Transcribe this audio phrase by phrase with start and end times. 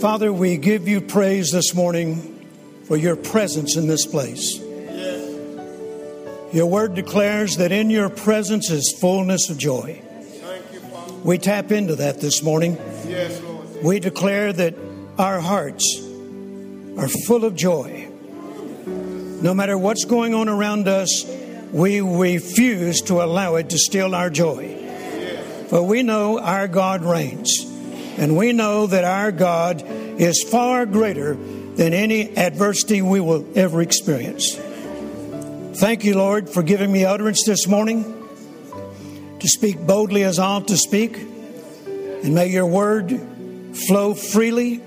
[0.00, 2.46] Father, we give you praise this morning
[2.84, 4.58] for your presence in this place.
[6.52, 10.00] Your word declares that in your presence is fullness of joy.
[11.24, 12.76] We tap into that this morning.
[13.08, 13.42] Yes,
[13.82, 14.74] We declare that
[15.18, 16.00] our hearts
[16.96, 18.08] are full of joy.
[18.86, 21.26] No matter what's going on around us,
[21.72, 24.76] we refuse to allow it to steal our joy.
[25.68, 27.50] For we know our God reigns,
[28.18, 33.80] and we know that our God is far greater than any adversity we will ever
[33.80, 34.56] experience.
[35.76, 38.02] Thank you, Lord, for giving me utterance this morning
[39.38, 41.16] to speak boldly as I ought to speak.
[41.16, 43.20] And may your word
[43.86, 44.82] flow freely.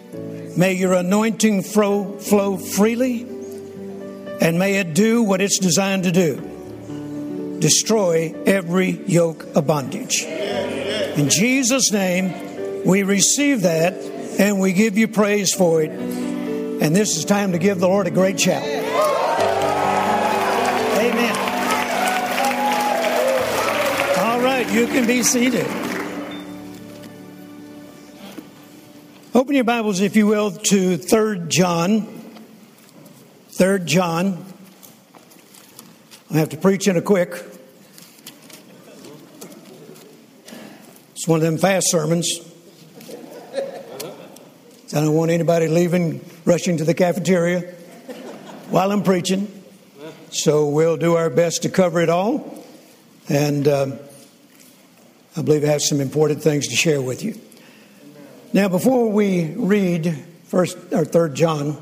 [0.57, 3.21] May your anointing flow, flow freely.
[4.41, 6.47] And may it do what it's designed to do
[7.61, 10.23] destroy every yoke of bondage.
[10.23, 12.50] In Jesus' name,
[12.85, 13.93] we receive that
[14.39, 15.91] and we give you praise for it.
[15.91, 18.63] And this is time to give the Lord a great shout.
[21.01, 21.35] Amen.
[24.19, 25.67] All right, you can be seated.
[29.33, 32.07] Open your Bibles, if you will, to 3 John.
[33.51, 34.45] 3 John.
[36.31, 37.45] I have to preach in a quick.
[41.11, 42.50] It's one of them fast sermons.
[44.93, 47.61] I don't want anybody leaving, rushing to the cafeteria
[48.69, 49.47] while I'm preaching.
[50.31, 52.61] So we'll do our best to cover it all.
[53.29, 53.99] And um,
[55.37, 57.39] I believe I have some important things to share with you.
[58.51, 61.81] Now, before we read first or third John,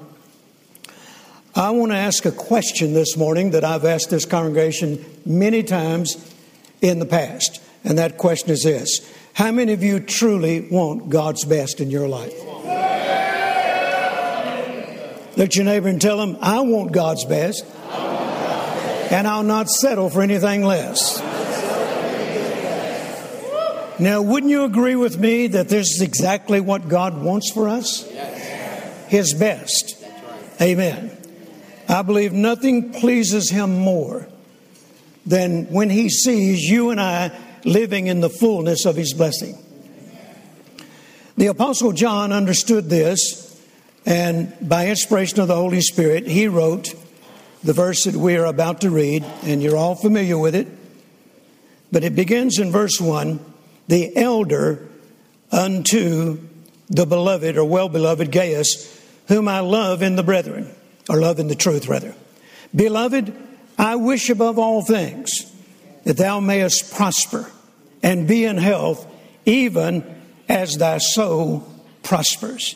[1.55, 6.15] I want to ask a question this morning that I've asked this congregation many times
[6.79, 7.59] in the past.
[7.83, 12.07] And that question is this How many of you truly want God's best in your
[12.07, 12.48] life?
[15.39, 17.63] Look at your neighbor and tell him, I want God's best,
[19.09, 21.17] and I'll not settle for anything less.
[23.99, 28.03] Now, wouldn't you agree with me that this is exactly what God wants for us?
[29.07, 29.95] His best.
[30.59, 31.17] Amen.
[31.87, 34.27] I believe nothing pleases Him more
[35.25, 37.31] than when He sees you and I
[37.63, 39.57] living in the fullness of His blessing.
[41.37, 43.48] The Apostle John understood this,
[44.05, 46.93] and by inspiration of the Holy Spirit, he wrote
[47.63, 50.67] the verse that we are about to read, and you're all familiar with it.
[51.91, 53.39] But it begins in verse 1
[53.87, 54.87] the elder
[55.51, 56.39] unto
[56.89, 60.69] the beloved or well beloved Gaius, whom I love in the brethren,
[61.09, 62.15] or love in the truth, rather.
[62.75, 63.33] Beloved,
[63.77, 65.51] I wish above all things
[66.03, 67.51] that thou mayest prosper
[68.01, 69.05] and be in health,
[69.45, 70.03] even
[70.47, 71.67] as thy soul
[72.03, 72.75] prospers.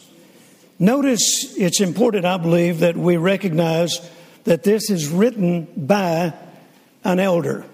[0.79, 4.00] Notice it's important, I believe, that we recognize
[4.44, 6.34] that this is written by
[7.03, 7.66] an elder,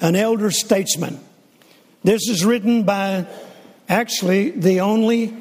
[0.00, 1.20] an elder statesman.
[2.04, 3.26] This is written by
[3.88, 5.34] actually the only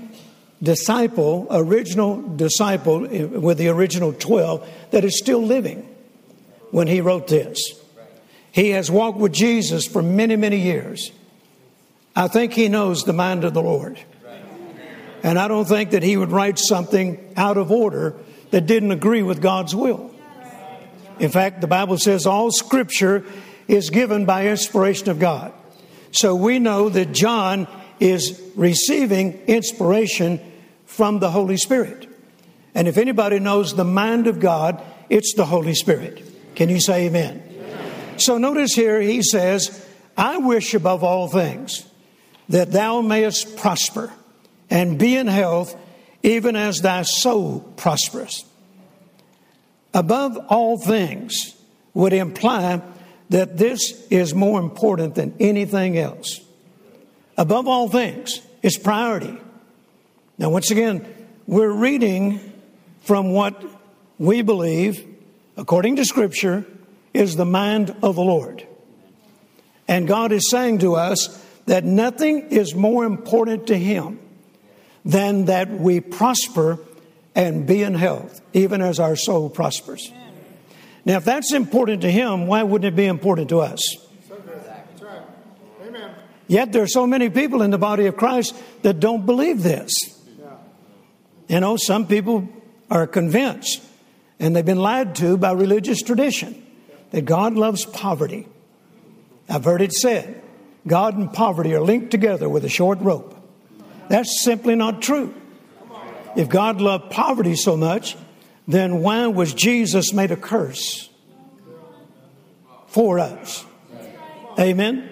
[0.62, 5.88] disciple, original disciple eh, with the original 12 that is still living
[6.72, 7.60] when he wrote this.
[8.52, 11.12] He has walked with Jesus for many, many years.
[12.16, 14.00] I think he knows the mind of the Lord.
[15.24, 18.16] And I don't think that he would write something out of order
[18.52, 20.12] that didn't agree with God's will.
[21.20, 23.26] In fact, the Bible says all scripture
[23.68, 25.54] is given by inspiration of God.
[26.12, 27.68] So we know that John
[28.00, 30.40] is receiving inspiration
[30.86, 32.08] from the Holy Spirit.
[32.76, 36.24] And if anybody knows the mind of God, it's the Holy Spirit.
[36.56, 37.44] Can you say amen?
[37.50, 38.20] amen?
[38.20, 39.86] So notice here he says,
[40.16, 41.86] I wish above all things
[42.50, 44.14] that thou mayest prosper
[44.70, 45.76] and be in health,
[46.24, 48.46] even as thy soul prospers.
[49.94, 51.56] Above all things
[51.94, 52.82] would imply
[53.30, 56.42] that this is more important than anything else.
[57.38, 59.38] Above all things, it's priority.
[60.38, 61.06] Now, once again,
[61.46, 62.40] we're reading
[63.02, 63.64] from what
[64.20, 65.06] we believe,
[65.56, 66.66] according to Scripture,
[67.14, 68.66] is the mind of the Lord.
[69.88, 74.20] And God is saying to us that nothing is more important to Him
[75.08, 76.78] than that we prosper
[77.34, 80.12] and be in health, even as our soul prospers.
[81.06, 83.80] Now, if that's important to him, why wouldn't it be important to us?
[86.50, 89.94] Yet there are so many people in the body of Christ that don't believe this.
[91.48, 92.50] You know, some people
[92.92, 93.82] are convinced,
[94.40, 96.66] and they've been lied to by religious tradition,
[97.12, 98.46] that God loves poverty.
[99.48, 100.42] I've heard it said
[100.86, 103.37] God and poverty are linked together with a short rope.
[104.10, 105.34] That's simply not true.
[106.36, 108.16] If God loved poverty so much,
[108.68, 111.10] then why was Jesus made a curse
[112.88, 113.66] for us?
[114.60, 115.10] Amen.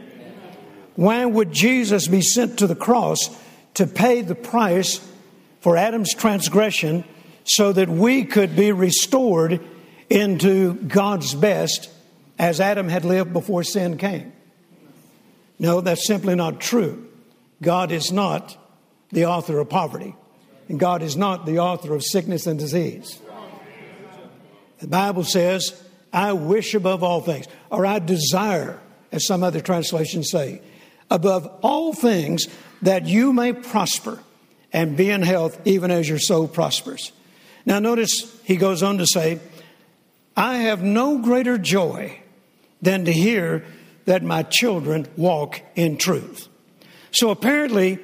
[0.96, 3.30] Why would Jesus be sent to the cross
[3.76, 5.06] to pay the price
[5.60, 7.04] for Adam's transgression
[7.44, 9.62] so that we could be restored
[10.10, 11.90] into God's best
[12.38, 14.32] as Adam had lived before sin came?
[15.60, 17.08] No, that's simply not true.
[17.62, 18.58] God is not
[19.16, 20.14] the author of poverty,
[20.68, 23.18] and God is not the author of sickness and disease.
[24.80, 25.82] The Bible says,
[26.12, 28.78] I wish above all things, or I desire,
[29.14, 30.62] as some other translations say,
[31.10, 32.48] above all things
[32.82, 34.20] that you may prosper
[34.74, 37.14] and be in health even as your soul prospers.
[37.66, 39.40] Now, notice he goes on to say,
[40.36, 42.20] I have no greater joy
[42.82, 43.64] than to hear
[44.04, 46.50] that my children walk in truth.
[47.12, 47.98] So apparently,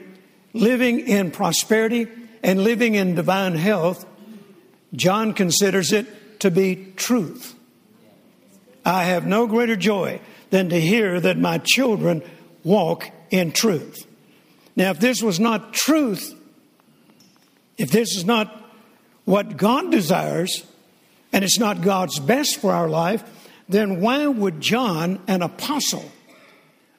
[0.53, 2.07] living in prosperity
[2.43, 4.05] and living in divine health,
[4.93, 7.55] John considers it to be truth.
[8.83, 10.19] I have no greater joy
[10.49, 12.23] than to hear that my children
[12.63, 14.05] walk in truth.
[14.75, 16.33] Now, if this was not truth,
[17.77, 18.65] if this is not
[19.25, 20.65] what God desires,
[21.31, 23.23] and it's not God's best for our life,
[23.69, 26.11] then why would John, an apostle,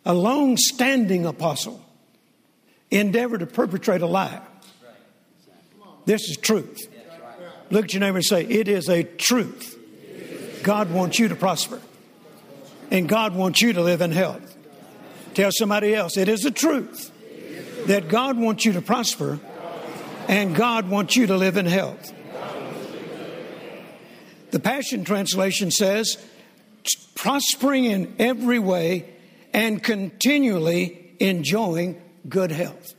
[0.07, 1.82] a long standing apostle,
[2.93, 4.41] endeavor to perpetrate a lie?
[6.05, 6.89] This is truth.
[7.71, 9.79] Look at your neighbor and say, It is a truth.
[10.63, 11.81] God wants you to prosper,
[12.91, 14.57] and God wants you to live in health.
[15.35, 17.11] Tell somebody else, it is a truth
[17.87, 19.41] that God wants you to prosper,
[20.29, 22.13] and God wants you to live in health.
[24.51, 26.19] The Passion Translation says,
[27.15, 29.09] prospering in every way
[29.55, 32.95] and continually enjoying good health.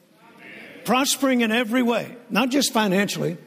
[0.85, 3.37] Prospering in every way, not just financially.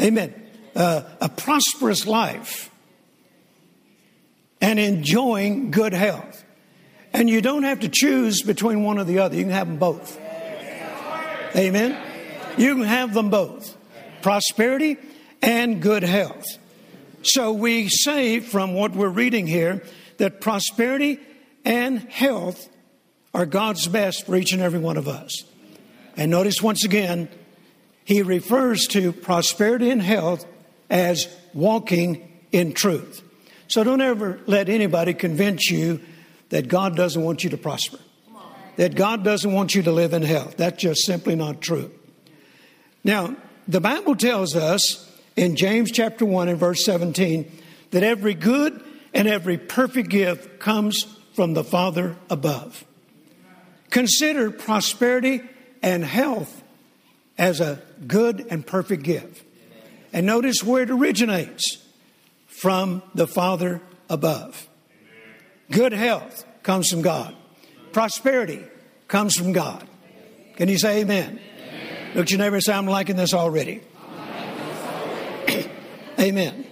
[0.00, 0.34] Amen.
[0.76, 2.70] Uh, a prosperous life
[4.60, 6.44] and enjoying good health.
[7.12, 9.78] And you don't have to choose between one or the other, you can have them
[9.78, 10.18] both.
[11.56, 11.96] Amen.
[12.56, 13.76] You can have them both
[14.22, 14.96] prosperity
[15.40, 16.44] and good health.
[17.22, 19.82] So we say from what we're reading here
[20.18, 21.20] that prosperity
[21.64, 22.68] and health
[23.38, 25.44] are God's best for each and every one of us.
[26.16, 27.28] And notice once again,
[28.04, 30.44] he refers to prosperity and health
[30.90, 33.22] as walking in truth.
[33.68, 36.00] So don't ever let anybody convince you
[36.48, 38.00] that God doesn't want you to prosper,
[38.74, 40.56] that God doesn't want you to live in health.
[40.56, 41.92] That's just simply not true.
[43.04, 43.36] Now,
[43.68, 47.52] the Bible tells us in James chapter 1 and verse 17
[47.92, 48.82] that every good
[49.14, 51.04] and every perfect gift comes
[51.34, 52.84] from the Father above.
[53.90, 55.42] Consider prosperity
[55.82, 56.62] and health
[57.36, 59.44] as a good and perfect gift.
[60.12, 61.78] And notice where it originates
[62.46, 63.80] from the Father
[64.10, 64.68] above.
[65.70, 67.34] Good health comes from God,
[67.92, 68.64] prosperity
[69.06, 69.86] comes from God.
[70.56, 71.38] Can you say amen?
[71.38, 72.10] amen.
[72.16, 73.80] Look neighbor and say, I'm liking this already.
[76.18, 76.66] Amen.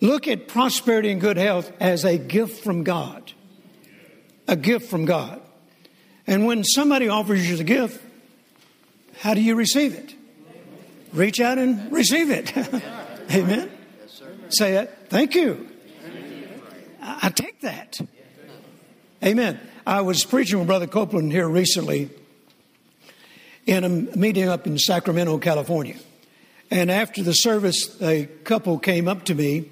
[0.00, 3.21] Look at prosperity and good health as a gift from God.
[4.52, 5.40] A gift from God.
[6.26, 7.98] And when somebody offers you the gift,
[9.20, 10.14] how do you receive it?
[11.14, 12.54] Reach out and receive it.
[13.34, 13.70] Amen.
[14.50, 14.94] Say it.
[15.08, 15.66] Thank you.
[17.00, 17.98] I take that.
[19.24, 19.58] Amen.
[19.86, 22.10] I was preaching with Brother Copeland here recently
[23.64, 25.96] in a meeting up in Sacramento, California.
[26.70, 29.70] And after the service, a couple came up to me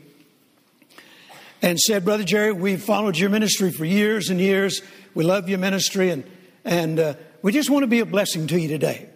[1.62, 4.82] and said, Brother Jerry, we've followed your ministry for years and years.
[5.14, 6.24] We love your ministry, and,
[6.64, 9.08] and uh, we just want to be a blessing to you today.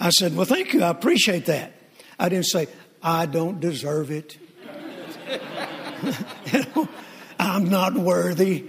[0.00, 0.82] I said, Well, thank you.
[0.82, 1.72] I appreciate that.
[2.18, 2.68] I didn't say,
[3.02, 4.38] I don't deserve it.
[6.52, 6.88] you know,
[7.38, 8.64] I'm not worthy.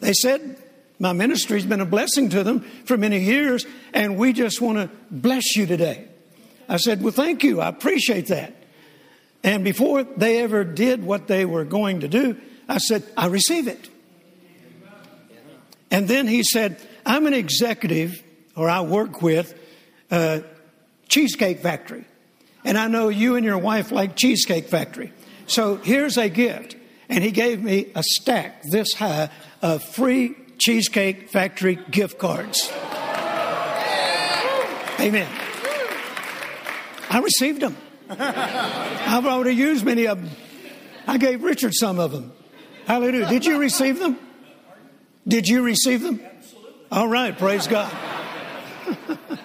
[0.00, 0.58] They said,
[0.98, 4.90] My ministry's been a blessing to them for many years, and we just want to
[5.10, 6.08] bless you today.
[6.68, 7.60] I said, Well, thank you.
[7.60, 8.55] I appreciate that.
[9.42, 12.36] And before they ever did what they were going to do,
[12.68, 13.88] I said, I receive it.
[15.90, 18.22] And then he said, I'm an executive,
[18.56, 19.54] or I work with
[20.10, 20.42] a
[21.08, 22.04] Cheesecake Factory.
[22.64, 25.12] And I know you and your wife like Cheesecake Factory.
[25.46, 26.74] So here's a gift.
[27.08, 29.30] And he gave me a stack this high
[29.62, 32.68] of free Cheesecake Factory gift cards.
[34.98, 35.28] Amen.
[37.08, 37.76] I received them.
[38.08, 40.30] I've already used many of them.
[41.06, 42.32] I gave Richard some of them.
[42.86, 43.28] Hallelujah.
[43.28, 44.18] Did you receive them?
[45.26, 46.20] Did you receive them?
[46.24, 46.72] Absolutely.
[46.92, 47.36] All right.
[47.36, 47.92] Praise God.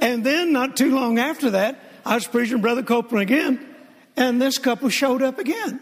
[0.00, 3.74] And then, not too long after that, I was preaching Brother Copeland again,
[4.16, 5.80] and this couple showed up again.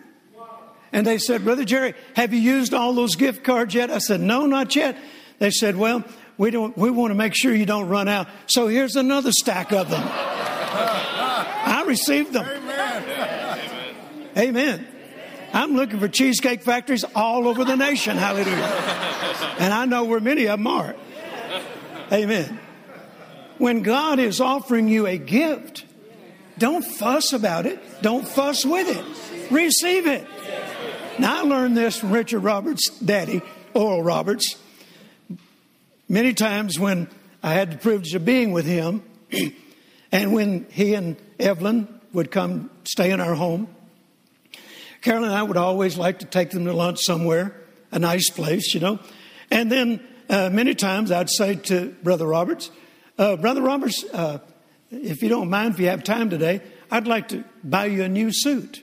[0.92, 3.90] And they said, Brother Jerry, have you used all those gift cards yet?
[3.90, 4.96] I said, No, not yet.
[5.40, 6.04] They said, Well,
[6.38, 8.28] we, don't, we want to make sure you don't run out.
[8.46, 10.08] So here's another stack of them.
[11.84, 12.46] I received them.
[12.46, 13.60] Amen.
[14.36, 14.86] Amen.
[15.52, 18.16] I'm looking for cheesecake factories all over the nation.
[18.16, 19.54] Hallelujah.
[19.58, 20.96] And I know where many of them are.
[22.10, 22.58] Amen.
[23.58, 25.84] When God is offering you a gift,
[26.58, 27.78] don't fuss about it.
[28.02, 29.52] Don't fuss with it.
[29.52, 30.26] Receive it.
[31.18, 33.42] Now, I learned this from Richard Roberts' daddy,
[33.74, 34.56] Oral Roberts.
[36.08, 37.08] Many times when
[37.42, 39.02] I had the privilege of being with him,
[40.12, 43.68] and when he and Evelyn would come stay in our home,
[45.04, 47.54] Carol and I would always like to take them to lunch somewhere,
[47.92, 48.98] a nice place, you know.
[49.50, 52.70] And then uh, many times I'd say to Brother Roberts,
[53.18, 54.38] uh, Brother Roberts, uh,
[54.90, 58.08] if you don't mind, if you have time today, I'd like to buy you a
[58.08, 58.82] new suit.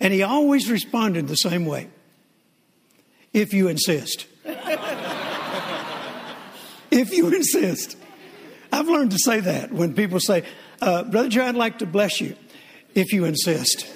[0.00, 1.88] And he always responded the same way
[3.32, 4.26] if you insist.
[6.90, 7.96] if you insist.
[8.70, 10.44] I've learned to say that when people say,
[10.82, 12.36] uh, Brother Joe, I'd like to bless you
[12.94, 13.86] if you insist.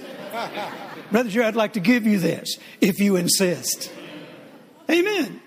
[1.11, 3.90] Brother Joe, I'd like to give you this if you insist.
[4.90, 5.43] Amen.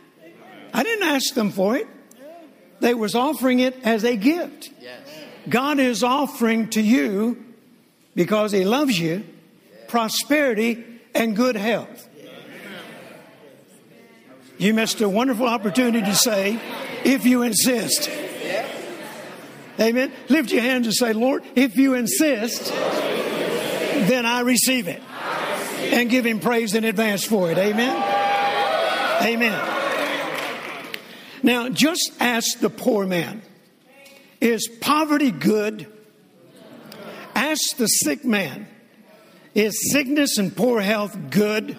[0.74, 1.88] I didn't ask them for it.
[2.80, 4.72] They was offering it as a gift.
[5.50, 7.44] God is offering to you
[8.16, 9.24] because he loves you
[9.90, 12.08] prosperity, and good health.
[14.58, 16.60] You missed a wonderful opportunity to say,
[17.04, 18.10] if you insist.
[19.80, 20.12] Amen.
[20.28, 25.02] Lift your hands and say, Lord, if you insist, then I receive it.
[25.94, 27.58] And give him praise in advance for it.
[27.58, 27.96] Amen.
[29.24, 29.76] Amen.
[31.42, 33.42] Now, just ask the poor man
[34.42, 35.88] Is poverty good?
[37.34, 38.68] Ask the sick man
[39.54, 41.78] is sickness and poor health good?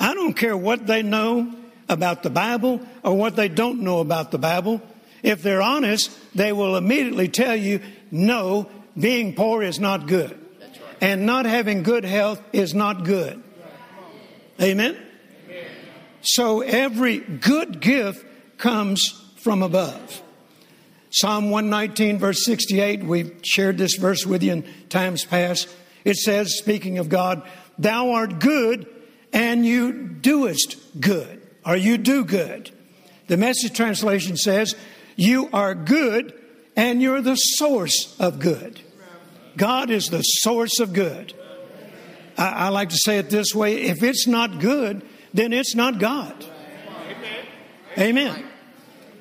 [0.00, 1.54] I don't care what they know
[1.88, 4.80] about the Bible or what they don't know about the Bible.
[5.22, 10.38] If they're honest, they will immediately tell you, no, being poor is not good.
[11.00, 13.42] And not having good health is not good.
[14.60, 14.96] Amen?
[16.22, 18.24] So every good gift
[18.58, 20.22] comes from above.
[21.10, 25.68] Psalm 119, verse 68, we've shared this verse with you in times past.
[26.04, 27.42] It says, speaking of God,
[27.78, 28.86] Thou art good
[29.32, 32.70] and you doest good, or you do good.
[33.26, 34.76] The message translation says,
[35.22, 36.34] You are good
[36.74, 38.80] and you're the source of good.
[39.56, 41.32] God is the source of good.
[42.36, 45.02] I, I like to say it this way if it's not good,
[45.32, 46.44] then it's not God.
[47.96, 48.44] Amen.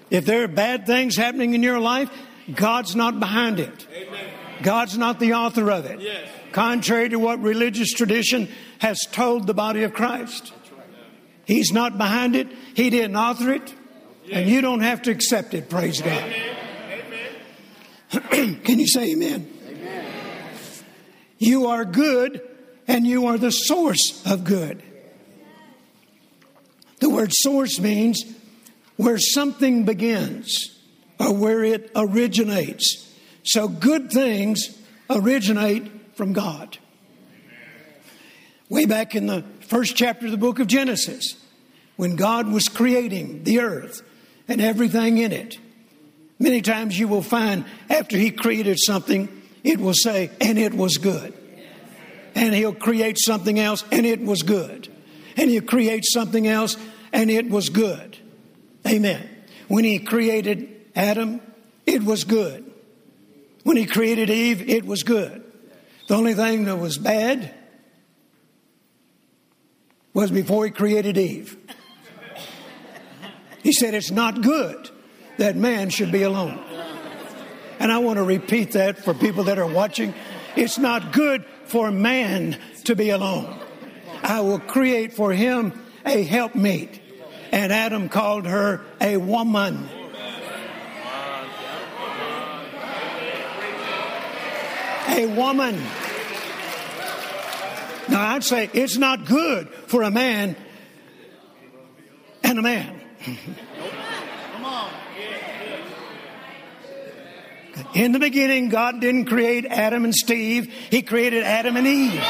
[0.10, 2.10] If there are bad things happening in your life,
[2.51, 3.88] God's not behind it.
[4.63, 6.01] God's not the author of it
[6.51, 10.51] contrary to what religious tradition has told the body of Christ.
[11.46, 13.74] He's not behind it, He didn't author it,
[14.30, 15.70] and you don't have to accept it.
[15.70, 16.34] Praise God.
[18.32, 19.50] Can you say amen?
[19.70, 20.06] amen?
[21.38, 22.42] You are good,
[22.88, 24.84] and you are the source of good.
[27.00, 28.24] The word source means
[28.98, 30.78] where something begins
[31.20, 33.12] or where it originates.
[33.44, 34.78] So good things
[35.10, 36.78] originate from God.
[38.70, 41.36] Way back in the first chapter of the book of Genesis,
[41.96, 44.01] when God was creating the earth
[44.48, 45.57] and everything in it,
[46.39, 49.29] many times you will find after He created something,
[49.63, 51.33] it will say, and it was good.
[52.36, 54.88] And He'll create something else, and it was good.
[55.38, 56.77] And He'll create something else,
[57.13, 58.17] and it was good.
[58.88, 59.29] Amen.
[59.67, 61.41] When He created Adam,
[61.86, 62.71] it was good.
[63.63, 65.43] When He created Eve, it was good.
[66.07, 67.53] The only thing that was bad
[70.13, 71.57] was before he created Eve.
[73.63, 74.89] He said, It's not good
[75.38, 76.60] that man should be alone.
[77.80, 80.13] And I want to repeat that for people that are watching.
[80.56, 83.60] It's not good for man to be alone.
[84.22, 85.74] I will create for him
[86.06, 87.00] a helpmeet.
[87.51, 89.89] And Adam called her a woman.
[95.10, 95.75] A woman.
[98.10, 100.56] Now, I'd say it's not good for a man
[102.44, 103.00] and a man.
[107.94, 112.22] In the beginning, God didn't create Adam and Steve, He created Adam and Eve.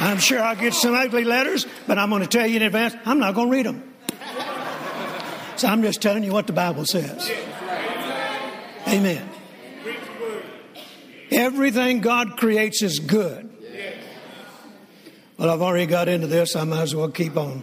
[0.00, 2.94] I'm sure I'll get some ugly letters, but I'm going to tell you in advance,
[3.04, 3.94] I'm not going to read them.
[5.56, 7.28] So I'm just telling you what the Bible says.
[8.86, 9.28] Amen.
[11.32, 13.50] Everything God creates is good.
[15.38, 16.56] Well, I've already got into this.
[16.56, 17.62] I might as well keep on.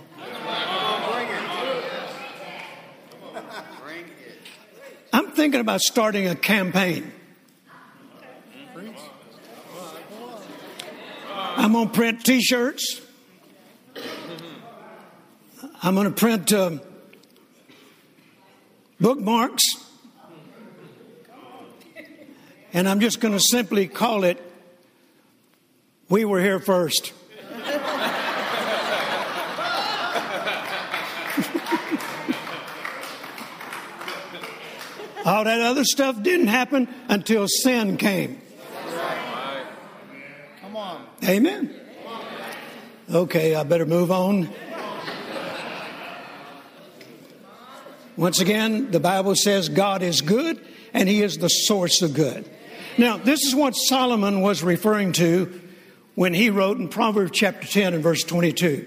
[5.12, 7.12] I'm thinking about starting a campaign.
[11.58, 13.02] I'm going to print t shirts.
[15.84, 16.78] I'm going to print uh,
[19.02, 19.64] bookmarks.
[22.72, 24.42] And I'm just going to simply call it
[26.08, 27.12] We Were Here First.
[35.26, 38.40] All that other stuff didn't happen until sin came.
[40.62, 41.08] Come on.
[41.24, 41.74] Amen.
[43.10, 44.50] Okay, I better move on.
[48.18, 52.48] Once again, the Bible says God is good and He is the source of good.
[52.98, 55.60] Now, this is what Solomon was referring to
[56.16, 58.86] when he wrote in Proverbs chapter 10 and verse 22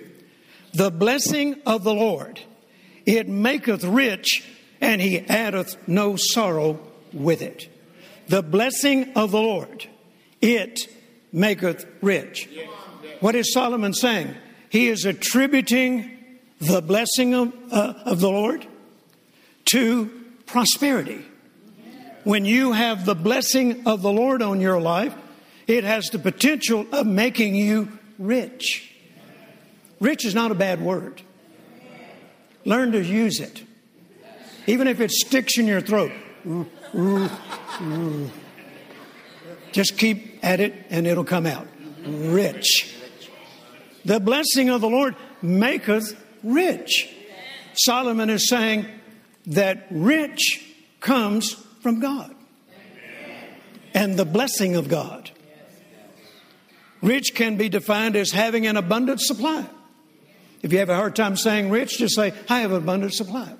[0.75, 2.41] The blessing of the Lord,
[3.07, 4.45] it maketh rich
[4.81, 6.81] and he addeth no sorrow
[7.13, 7.69] with it.
[8.29, 9.87] The blessing of the Lord,
[10.41, 10.81] it
[11.33, 12.49] maketh rich.
[13.21, 14.35] What is Solomon saying?
[14.71, 16.19] He is attributing
[16.61, 18.67] the blessing of, uh, of the Lord
[19.73, 20.11] to
[20.47, 21.25] prosperity.
[22.25, 25.15] When you have the blessing of the Lord on your life,
[25.69, 28.93] it has the potential of making you rich.
[30.01, 31.23] Rich is not a bad word.
[32.65, 33.63] Learn to use it
[34.69, 36.13] even if it sticks in your throat.
[39.73, 41.67] Just keep at it and it'll come out.
[42.05, 42.95] Rich.
[44.05, 47.09] The blessing of the Lord maketh rich.
[47.73, 48.87] Solomon is saying
[49.47, 50.65] that rich
[51.01, 52.35] comes from God
[53.95, 55.31] and the blessing of God.
[57.03, 59.67] Rich can be defined as having an abundant supply.
[60.63, 63.53] If you have a hard time saying rich, just say, I have an abundant supply.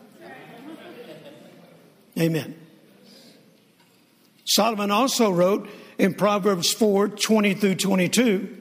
[2.19, 2.57] Amen.
[4.45, 8.57] Solomon also wrote in Proverbs 4 20 through 22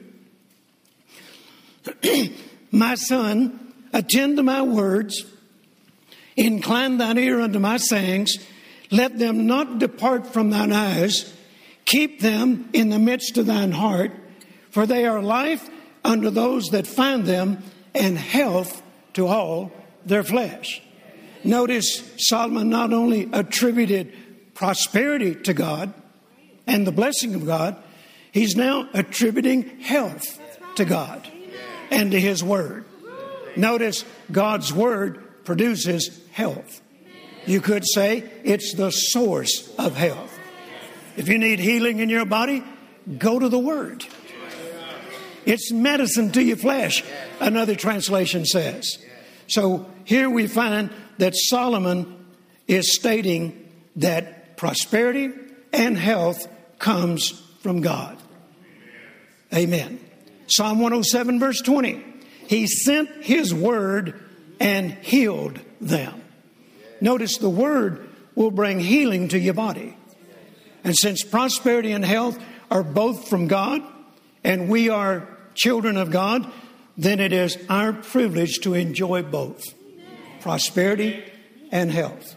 [2.70, 5.24] My son, attend to my words,
[6.36, 8.36] incline thine ear unto my sayings,
[8.90, 11.32] let them not depart from thine eyes,
[11.86, 14.12] keep them in the midst of thine heart,
[14.78, 15.68] for they are life
[16.04, 17.58] unto those that find them,
[17.96, 18.80] and health
[19.12, 19.72] to all
[20.06, 20.80] their flesh.
[21.42, 24.14] Notice Solomon not only attributed
[24.54, 25.92] prosperity to God
[26.64, 27.76] and the blessing of God,
[28.30, 30.38] he's now attributing health
[30.76, 31.26] to God
[31.90, 32.84] and to his word.
[33.56, 36.80] Notice God's word produces health.
[37.46, 40.38] You could say it's the source of health.
[41.16, 42.62] If you need healing in your body,
[43.18, 44.06] go to the word.
[45.48, 47.02] It's medicine to your flesh,
[47.40, 48.98] another translation says.
[49.46, 52.26] So here we find that Solomon
[52.66, 55.30] is stating that prosperity
[55.72, 56.46] and health
[56.78, 57.30] comes
[57.62, 58.18] from God.
[59.54, 59.98] Amen.
[60.48, 62.04] Psalm 107, verse 20.
[62.46, 64.22] He sent his word
[64.60, 66.20] and healed them.
[67.00, 69.96] Notice the word will bring healing to your body.
[70.84, 72.38] And since prosperity and health
[72.70, 73.82] are both from God,
[74.44, 75.26] and we are
[75.58, 76.50] children of God,
[76.96, 79.62] then it is our privilege to enjoy both
[80.40, 81.22] prosperity,
[81.70, 82.36] and health.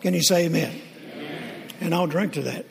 [0.00, 0.80] Can you say amen?
[1.14, 1.62] amen.
[1.80, 2.66] And I'll drink to that.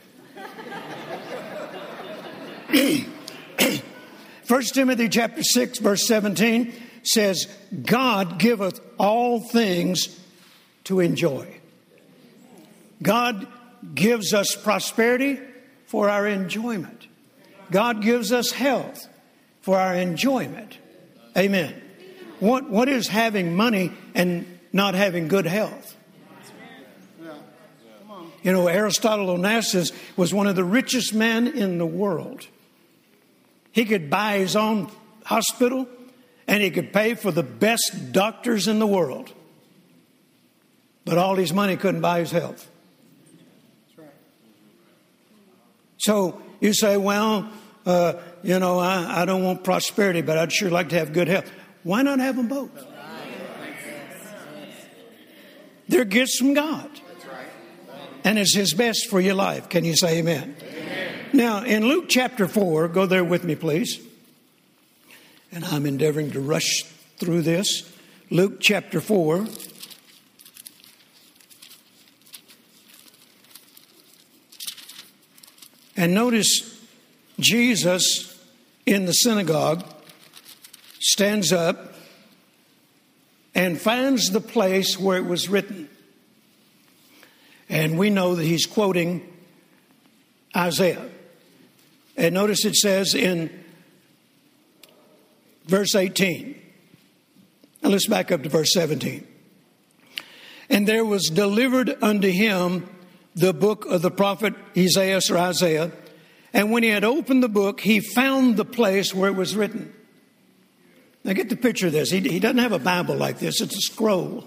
[4.47, 7.47] 1 Timothy chapter 6 verse 17 says
[7.85, 10.19] God giveth all things
[10.85, 11.47] to enjoy.
[13.01, 13.47] God
[13.95, 15.39] gives us prosperity
[15.85, 17.07] for our enjoyment.
[17.71, 19.07] God gives us health
[19.61, 20.77] for our enjoyment.
[21.37, 21.81] Amen.
[22.39, 25.97] What, what is having money and not having good health.
[28.43, 32.47] You know, Aristotle Onassis was one of the richest men in the world.
[33.71, 34.89] He could buy his own
[35.25, 35.87] hospital
[36.47, 39.31] and he could pay for the best doctors in the world.
[41.05, 42.67] But all his money couldn't buy his health.
[45.97, 47.47] So you say, well,
[47.85, 51.27] uh, you know, I, I don't want prosperity, but I'd sure like to have good
[51.27, 51.51] health.
[51.83, 52.71] Why not have them both?
[55.87, 56.89] They're gifts from God.
[58.23, 59.67] And it's His best for your life.
[59.67, 60.55] Can you say amen?
[60.61, 61.25] amen?
[61.33, 63.99] Now, in Luke chapter 4, go there with me, please.
[65.51, 66.83] And I'm endeavoring to rush
[67.17, 67.91] through this.
[68.29, 69.47] Luke chapter 4.
[75.97, 76.79] And notice
[77.39, 78.30] Jesus
[78.91, 79.85] in the synagogue
[80.99, 81.95] stands up
[83.55, 85.89] and finds the place where it was written.
[87.69, 89.27] And we know that he's quoting
[90.55, 91.09] Isaiah.
[92.17, 93.49] And notice it says in
[95.65, 96.61] verse 18.
[97.83, 99.25] And let's back up to verse 17.
[100.69, 102.89] And there was delivered unto him
[103.35, 105.91] the book of the prophet Isaiah or Isaiah.
[106.53, 109.93] And when he had opened the book, he found the place where it was written.
[111.23, 112.11] Now get the picture of this.
[112.11, 114.45] He, he doesn't have a Bible like this, it's a scroll.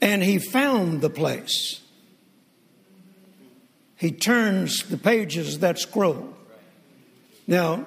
[0.00, 1.80] And he found the place.
[3.96, 6.34] He turns the pages of that scroll.
[7.46, 7.84] Now,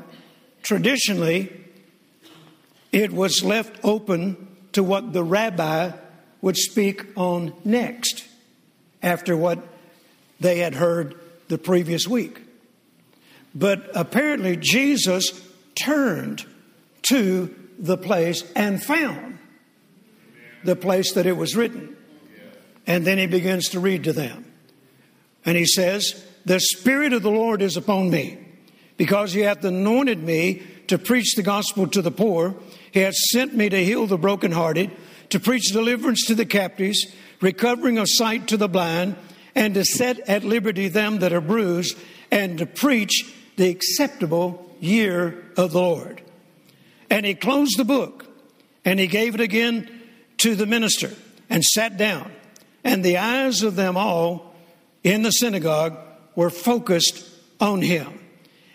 [0.63, 1.51] traditionally,
[2.93, 5.91] it was left open to what the rabbi
[6.41, 8.25] would speak on next
[9.03, 9.59] after what
[10.39, 11.19] they had heard
[11.49, 12.44] the previous week.
[13.55, 15.41] But apparently, Jesus
[15.75, 16.45] turned
[17.09, 19.39] to the place and found
[20.65, 21.95] the place that it was written.
[22.85, 24.51] And then he begins to read to them.
[25.45, 28.37] And he says, The Spirit of the Lord is upon me,
[28.97, 32.55] because he hath anointed me to preach the gospel to the poor.
[32.91, 34.91] He hath sent me to heal the brokenhearted,
[35.29, 37.05] to preach deliverance to the captives,
[37.41, 39.15] recovering of sight to the blind,
[39.53, 41.97] and to set at liberty them that are bruised,
[42.31, 46.21] and to preach the acceptable year of the Lord.
[47.09, 48.25] And he closed the book,
[48.83, 49.89] and he gave it again
[50.37, 51.11] to the minister,
[51.49, 52.31] and sat down.
[52.83, 54.55] And the eyes of them all
[55.03, 55.97] in the synagogue
[56.35, 58.19] were focused on him.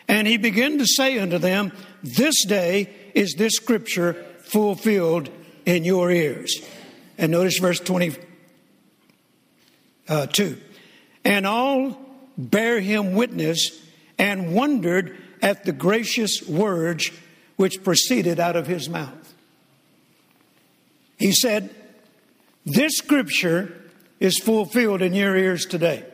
[0.08, 5.28] And he began to say unto them, This day is this scripture fulfilled
[5.66, 6.60] in your ears.
[7.18, 8.20] And notice verse 22.
[10.08, 10.26] Uh,
[11.24, 11.96] and all
[12.36, 13.78] bear him witness
[14.20, 17.10] and wondered at the gracious words
[17.56, 19.34] which proceeded out of his mouth.
[21.18, 21.74] He said,
[22.64, 23.74] This scripture
[24.20, 26.04] is fulfilled in your ears today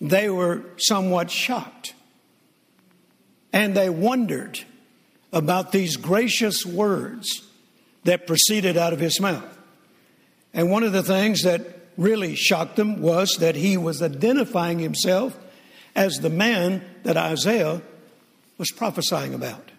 [0.00, 1.94] they were somewhat shocked.
[3.52, 4.60] And they wondered
[5.32, 7.48] about these gracious words
[8.04, 9.58] that proceeded out of his mouth.
[10.52, 11.62] And one of the things that
[11.96, 15.36] really shocked them was that he was identifying himself
[15.94, 17.82] as the man that Isaiah
[18.58, 19.70] was prophesying about.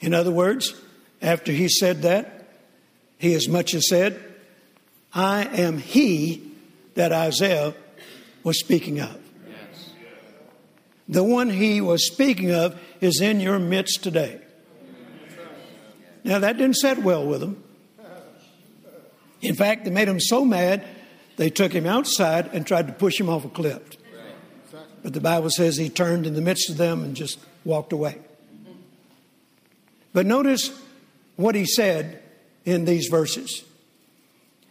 [0.00, 0.74] In other words,
[1.20, 2.48] after he said that,
[3.18, 4.22] he as much as said,
[5.12, 6.52] I am he
[6.94, 7.74] that Isaiah
[8.42, 9.16] was speaking of.
[11.08, 14.40] The one he was speaking of is in your midst today.
[16.22, 17.62] Now, that didn't set well with them.
[19.40, 20.84] In fact, they made him so mad,
[21.36, 23.80] they took him outside and tried to push him off a cliff.
[25.02, 28.18] But the Bible says he turned in the midst of them and just walked away.
[30.12, 30.70] But notice
[31.36, 32.22] what he said
[32.64, 33.64] in these verses.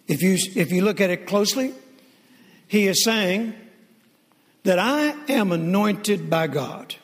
[0.08, 1.74] If you, if you look at it closely,
[2.68, 3.54] he is saying
[4.64, 6.96] that I am anointed by God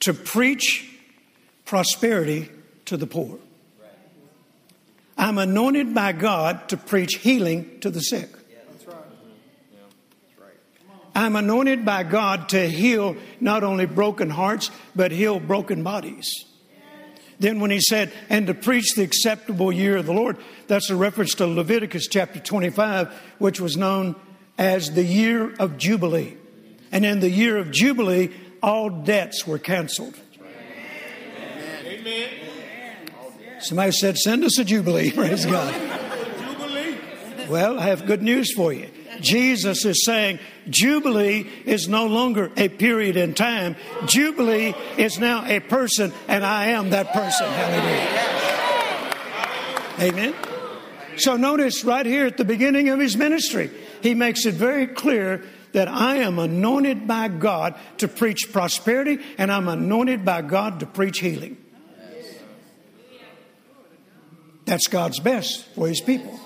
[0.00, 0.88] to preach
[1.64, 2.48] prosperity
[2.86, 3.38] to the poor.
[5.18, 8.30] I'm anointed by God to preach healing to the sick.
[11.16, 16.30] I'm anointed by God to heal not only broken hearts, but heal broken bodies.
[17.38, 20.36] Then, when he said, and to preach the acceptable year of the Lord,
[20.68, 24.14] that's a reference to Leviticus chapter 25, which was known
[24.58, 26.36] as the year of Jubilee.
[26.92, 28.30] And in the year of Jubilee,
[28.62, 30.18] all debts were canceled.
[31.84, 32.28] Amen.
[33.60, 35.10] Somebody said, Send us a Jubilee.
[35.12, 35.74] Praise God.
[37.48, 38.90] Well, I have good news for you.
[39.20, 43.76] Jesus is saying Jubilee is no longer a period in time.
[44.06, 47.46] Jubilee is now a person, and I am that person.
[47.48, 48.26] Hallelujah.
[50.12, 50.34] Amen.
[51.16, 53.70] So notice right here at the beginning of his ministry,
[54.02, 59.50] he makes it very clear that I am anointed by God to preach prosperity and
[59.50, 61.56] I'm anointed by God to preach healing.
[64.66, 66.38] That's God's best for his people.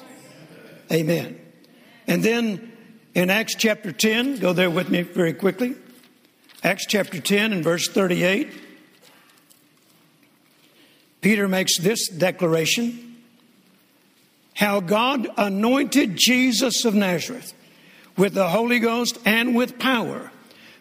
[0.93, 1.41] Amen.
[2.07, 2.70] And then
[3.21, 5.75] in Acts chapter 10, go there with me very quickly.
[6.65, 8.51] Acts chapter 10 and verse 38.
[11.21, 13.19] Peter makes this declaration
[14.55, 17.53] how God anointed Jesus of Nazareth
[18.17, 20.33] with the Holy Ghost and with power,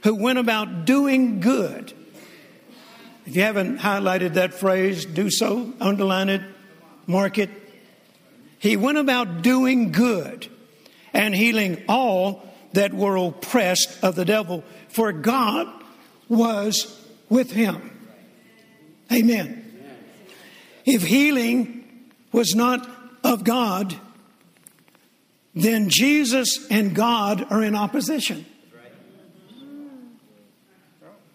[0.04, 1.91] who went about doing good.
[3.25, 6.41] If you haven't highlighted that phrase, do so, underline it,
[7.06, 7.49] mark it.
[8.60, 10.47] He went about doing good
[11.13, 15.67] and healing all that were oppressed of the devil, for God
[16.28, 17.91] was with him.
[19.12, 19.65] Amen.
[20.86, 22.88] If healing was not
[23.24, 23.95] of God,
[25.56, 28.45] then Jesus and God are in opposition.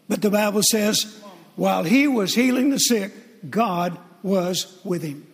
[0.09, 1.21] But the Bible says,
[1.57, 3.13] while he was healing the sick,
[3.51, 5.27] God was with him.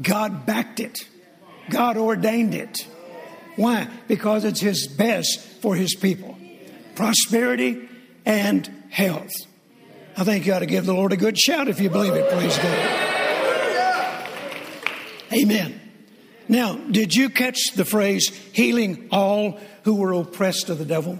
[0.00, 1.06] God backed it,
[1.70, 2.86] God ordained it.
[3.56, 3.88] Why?
[4.08, 6.38] Because it's his best for his people
[6.94, 7.88] prosperity
[8.24, 9.32] and health.
[10.16, 12.30] I think you ought to give the Lord a good shout if you believe it.
[12.30, 14.28] Praise God.
[15.32, 15.80] Amen.
[16.48, 21.18] Now, did you catch the phrase healing all who were oppressed of the devil?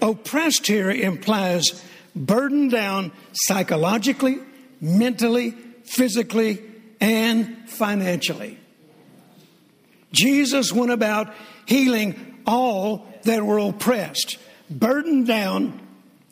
[0.00, 1.82] Oppressed here implies
[2.14, 4.38] burdened down psychologically,
[4.80, 5.52] mentally,
[5.84, 6.62] physically,
[7.00, 8.58] and financially.
[10.12, 11.32] Jesus went about
[11.66, 14.38] healing all that were oppressed,
[14.70, 15.80] burdened down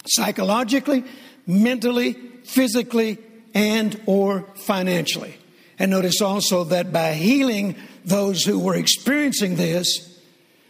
[0.07, 1.05] psychologically,
[1.47, 2.12] mentally,
[2.45, 3.19] physically,
[3.55, 5.35] and or financially.
[5.79, 10.21] And notice also that by healing those who were experiencing this,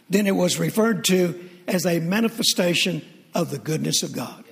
[0.09, 3.01] then it was referred to as a manifestation
[3.33, 4.43] of the goodness of God.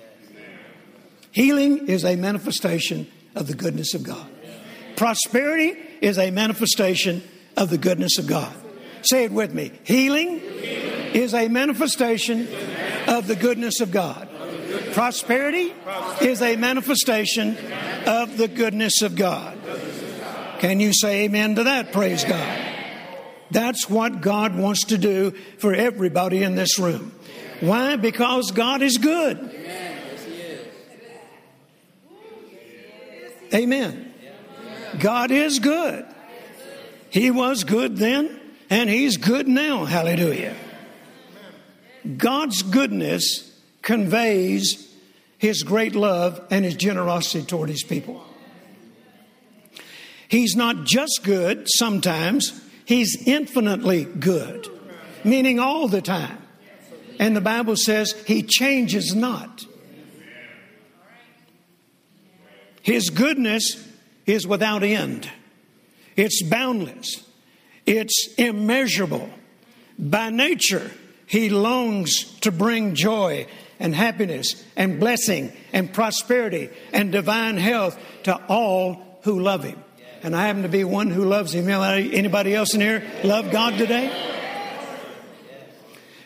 [1.32, 4.26] Healing is a manifestation of the goodness of God.
[4.96, 7.22] Prosperity is a manifestation
[7.56, 8.52] of the goodness of God.
[9.02, 9.72] Say it with me.
[9.84, 12.48] Healing is a manifestation
[13.06, 14.28] of the goodness of God.
[14.92, 15.72] Prosperity
[16.20, 17.56] is a manifestation
[18.06, 19.58] of the goodness of God.
[20.58, 21.92] Can you say amen to that?
[21.92, 22.66] Praise God.
[23.50, 27.12] That's what God wants to do for everybody in this room.
[27.60, 27.96] Why?
[27.96, 29.56] Because God is good.
[33.52, 34.14] Amen.
[35.00, 36.06] God is good.
[37.10, 38.38] He was good then,
[38.70, 39.84] and He's good now.
[39.84, 40.54] Hallelujah.
[42.16, 44.94] God's goodness conveys
[45.38, 48.24] His great love and His generosity toward His people.
[50.28, 54.68] He's not just good sometimes, He's infinitely good,
[55.24, 56.38] meaning all the time.
[57.18, 59.66] And the Bible says He changes not.
[62.82, 63.86] His goodness
[64.26, 65.28] is without end.
[66.16, 67.24] It's boundless.
[67.86, 69.28] It's immeasurable.
[69.98, 70.90] By nature,
[71.26, 73.46] He longs to bring joy
[73.78, 79.82] and happiness and blessing and prosperity and divine health to all who love Him.
[80.22, 81.68] And I happen to be one who loves Him.
[81.68, 84.10] Anybody else in here love God today?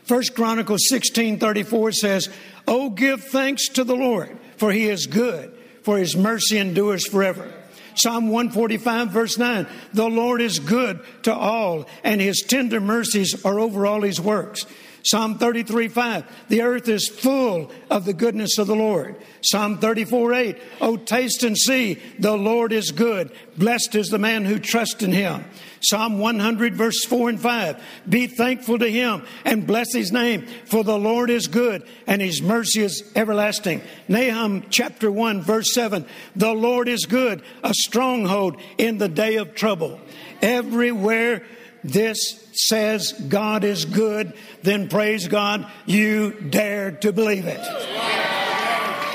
[0.04, 2.28] First Chronicles 16 34 says,
[2.66, 7.52] Oh, give thanks to the Lord, for He is good for his mercy endures forever.
[7.94, 13.58] Psalm 145, verse 9 The Lord is good to all, and his tender mercies are
[13.58, 14.66] over all his works.
[15.04, 19.16] Psalm 33 5, the earth is full of the goodness of the Lord.
[19.42, 23.30] Psalm 34 8, oh, taste and see, the Lord is good.
[23.58, 25.44] Blessed is the man who trusts in him.
[25.82, 30.82] Psalm 100, verse 4 and 5, be thankful to him and bless his name, for
[30.82, 33.82] the Lord is good and his mercy is everlasting.
[34.08, 39.54] Nahum chapter 1, verse 7, the Lord is good, a stronghold in the day of
[39.54, 40.00] trouble.
[40.40, 41.44] Everywhere
[41.84, 47.60] this says God is good, then praise God, you dare to believe it.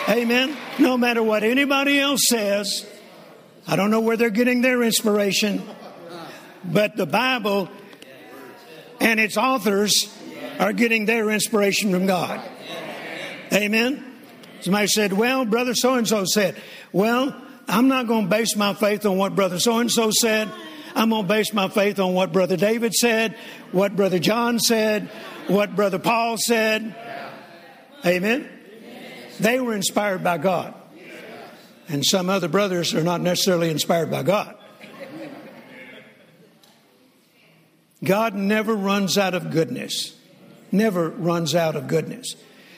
[0.08, 0.56] Amen.
[0.78, 2.86] No matter what anybody else says,
[3.68, 5.62] I don't know where they're getting their inspiration,
[6.64, 7.70] but the Bible
[9.00, 10.16] and its authors
[10.60, 12.42] are getting their inspiration from God.
[13.52, 14.06] Amen.
[14.62, 16.56] Somebody said, Well, brother so and so said,
[16.92, 17.36] Well,
[17.68, 20.50] I'm not going to base my faith on what brother so and so said.
[20.96, 23.36] I'm going to base my faith on what Brother David said,
[23.72, 25.10] what Brother John said,
[25.48, 26.96] what Brother Paul said.
[28.06, 28.50] Amen.
[29.40, 30.74] They were inspired by God.
[31.88, 34.56] And some other brothers are not necessarily inspired by God.
[38.04, 40.16] God never runs out of goodness.
[40.72, 42.36] Never runs out of goodness.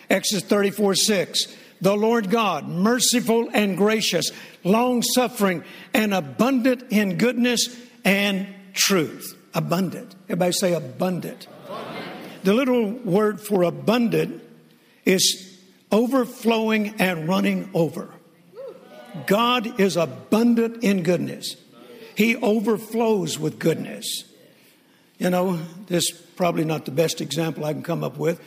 [0.09, 1.57] Exodus 34 6.
[1.81, 4.31] The Lord God, merciful and gracious,
[4.63, 9.37] long suffering, and abundant in goodness and truth.
[9.53, 10.15] Abundant.
[10.25, 11.47] Everybody say abundant.
[12.43, 14.41] The little word for abundant
[15.05, 15.59] is
[15.91, 18.09] overflowing and running over.
[19.27, 21.57] God is abundant in goodness.
[22.15, 24.23] He overflows with goodness.
[25.17, 28.41] You know, this is probably not the best example I can come up with,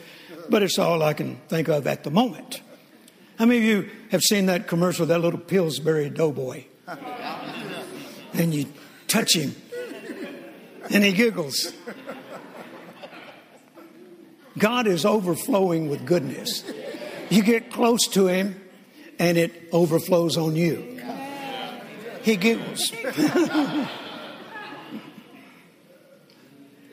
[0.49, 2.61] but it's all I can think of at the moment.
[3.37, 6.65] How many of you have seen that commercial, that little Pillsbury doughboy?
[8.33, 8.65] And you
[9.07, 9.55] touch him,
[10.89, 11.73] and he giggles.
[14.57, 16.63] God is overflowing with goodness.
[17.29, 18.61] You get close to Him
[19.19, 21.01] and it overflows on you.
[22.21, 22.91] He giggles.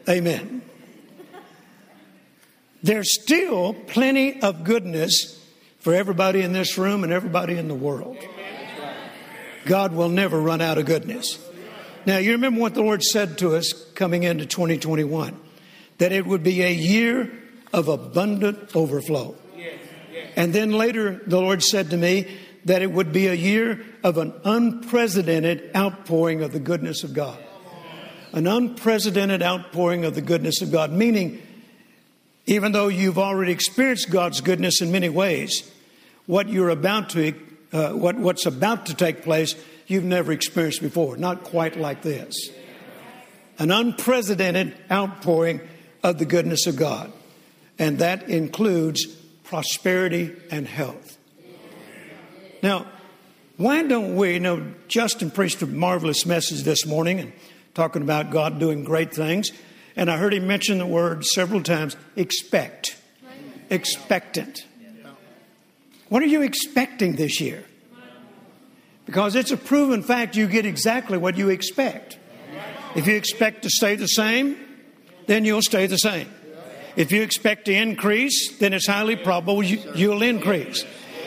[0.08, 0.62] Amen.
[2.82, 5.38] There's still plenty of goodness
[5.78, 8.16] for everybody in this room and everybody in the world.
[9.64, 11.38] God will never run out of goodness.
[12.04, 15.38] Now, you remember what the Lord said to us coming into 2021
[15.98, 17.30] that it would be a year
[17.72, 19.36] of abundant overflow.
[19.56, 19.78] Yes.
[20.34, 22.26] And then later, the Lord said to me
[22.64, 27.38] that it would be a year of an unprecedented outpouring of the goodness of God.
[28.32, 31.40] An unprecedented outpouring of the goodness of God, meaning,
[32.46, 35.70] even though you've already experienced God's goodness in many ways,
[36.26, 37.34] what you're about to,
[37.72, 39.54] uh, what, what's about to take place
[39.92, 41.16] you've never experienced before.
[41.16, 42.50] Not quite like this.
[43.58, 45.60] An unprecedented outpouring
[46.02, 47.12] of the goodness of God.
[47.78, 49.06] And that includes
[49.44, 51.18] prosperity and health.
[52.62, 52.86] Now,
[53.56, 57.32] why don't we, you know, Justin preached a marvelous message this morning and
[57.74, 59.52] talking about God doing great things.
[59.94, 62.96] And I heard him mention the word several times expect.
[63.68, 64.66] Expectant.
[66.08, 67.64] What are you expecting this year?
[69.06, 72.18] Because it's a proven fact you get exactly what you expect.
[72.94, 74.56] If you expect to stay the same,
[75.26, 76.28] then you'll stay the same.
[76.94, 80.84] If you expect to increase, then it's highly probable you, will increase.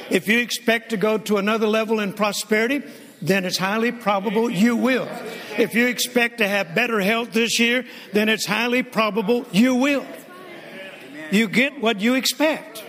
[0.09, 2.83] If you expect to go to another level in prosperity,
[3.21, 5.09] then it's highly probable you will.
[5.57, 10.05] If you expect to have better health this year, then it's highly probable you will.
[11.31, 12.83] You get what you expect.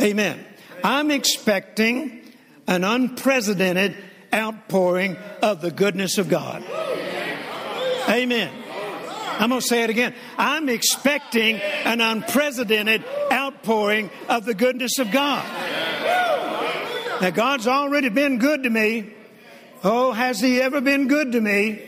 [0.00, 0.44] Amen.
[0.84, 2.19] I'm expecting
[2.70, 3.96] an unprecedented
[4.32, 6.64] outpouring of the goodness of God.
[8.08, 8.50] Amen.
[9.40, 10.14] I'm going to say it again.
[10.38, 13.02] I'm expecting an unprecedented
[13.32, 15.44] outpouring of the goodness of God.
[17.20, 19.14] Now, God's already been good to me.
[19.82, 21.82] Oh, has He ever been good to me?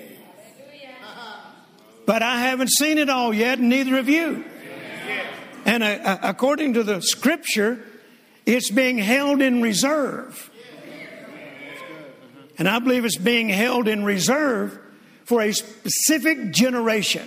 [2.06, 4.44] But I haven't seen it all yet, and neither have you.
[5.64, 7.84] And uh, uh according to the scripture,
[8.44, 10.50] it's being held in reserve.
[12.58, 14.78] And I believe it's being held in reserve
[15.24, 17.26] for a specific generation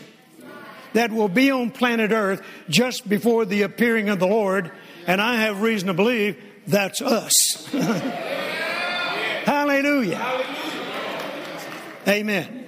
[0.93, 4.71] that will be on planet Earth just before the appearing of the Lord.
[5.07, 7.33] And I have reason to believe that's us.
[9.45, 10.43] Hallelujah.
[12.07, 12.67] Amen.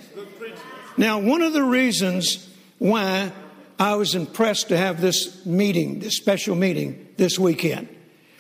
[0.98, 2.48] Now, one of the reasons
[2.80, 3.32] why
[3.80, 7.88] I was impressed to have this meeting, this special meeting this weekend,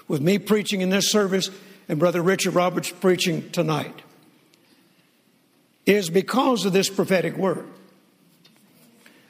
[0.08, 1.49] with me preaching in this service
[1.88, 4.01] and Brother Richard Roberts preaching tonight,
[5.88, 7.65] is because of this prophetic word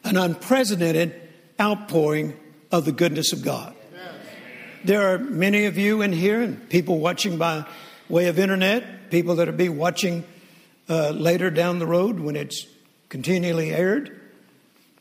[0.03, 1.13] an unprecedented
[1.59, 2.37] outpouring
[2.71, 3.75] of the goodness of God.
[4.85, 7.65] There are many of you in here and people watching by
[8.07, 10.23] way of internet, people that will be watching
[10.87, 12.65] uh, later down the road when it's
[13.09, 14.17] continually aired,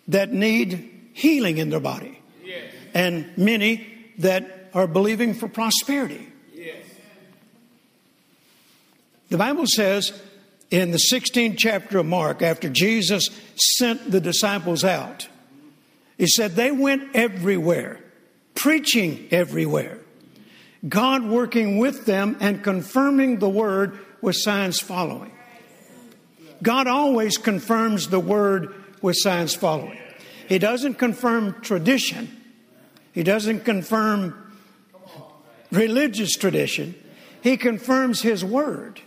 [0.09, 2.21] that need healing in their body.
[2.45, 2.73] Yes.
[2.93, 3.87] And many
[4.19, 6.33] that are believing for prosperity.
[6.53, 6.85] Yes.
[9.29, 10.21] The Bible says
[10.71, 13.31] in the 16th chapter of Mark, after Jesus
[13.77, 15.29] sent the disciples out,
[16.19, 18.01] he said they went everywhere
[18.57, 19.99] preaching everywhere.
[20.89, 25.33] God working with them and confirming the word with signs following.
[26.63, 29.99] God always confirms the word with signs following.
[30.49, 32.29] He doesn't confirm tradition,
[33.13, 34.53] He doesn't confirm
[35.71, 36.95] religious tradition.
[37.43, 39.01] He confirms His word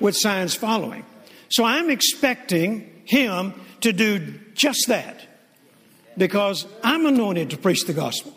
[0.00, 1.04] with signs following.
[1.48, 5.26] So I'm expecting Him to do just that
[6.16, 8.34] because I'm anointed to preach the gospel.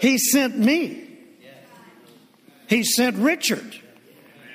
[0.00, 1.08] He sent me.
[2.68, 3.76] He sent Richard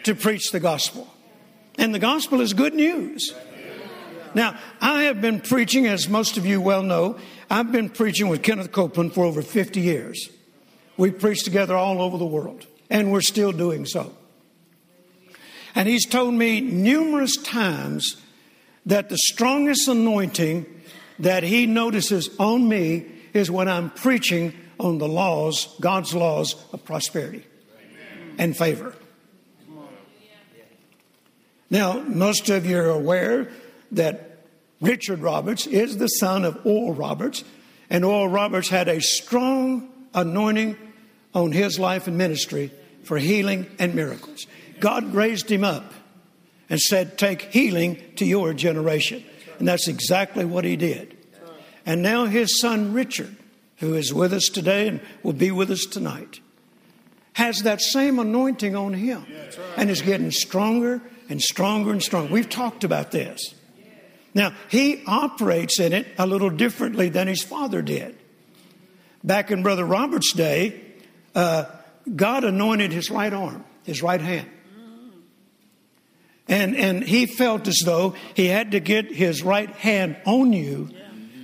[0.03, 1.07] to preach the gospel.
[1.77, 3.33] And the gospel is good news.
[4.33, 7.17] Now, I have been preaching, as most of you well know,
[7.49, 10.29] I've been preaching with Kenneth Copeland for over 50 years.
[10.97, 14.15] We preach together all over the world, and we're still doing so.
[15.75, 18.15] And he's told me numerous times
[18.85, 20.65] that the strongest anointing
[21.19, 26.83] that he notices on me is when I'm preaching on the laws, God's laws of
[26.85, 27.45] prosperity
[28.37, 28.95] and favor.
[31.69, 33.49] Now, most of you are aware
[33.91, 34.37] that
[34.79, 37.43] Richard Roberts is the son of Oral Roberts,
[37.89, 40.77] and Oral Roberts had a strong anointing
[41.33, 42.71] on his life and ministry
[43.03, 44.47] for healing and miracles.
[44.79, 45.93] God raised him up
[46.69, 49.23] and said, Take healing to your generation.
[49.59, 51.17] And that's exactly what he did.
[51.85, 53.35] And now his son Richard
[53.77, 56.39] who is with us today and will be with us tonight,
[57.33, 59.25] has that same anointing on him
[59.75, 62.31] and is getting stronger and stronger and stronger.
[62.31, 63.53] We've talked about this.
[64.33, 68.17] Now, he operates in it a little differently than his father did.
[69.23, 70.81] Back in Brother Robert's day,
[71.33, 71.65] uh,
[72.15, 74.49] God anointed his right arm, his right hand.
[76.47, 80.89] And, and he felt as though he had to get his right hand on you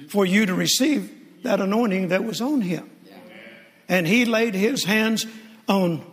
[0.09, 1.11] for you to receive
[1.43, 2.89] that anointing that was on him.
[3.89, 5.25] And he laid his hands
[5.67, 6.05] on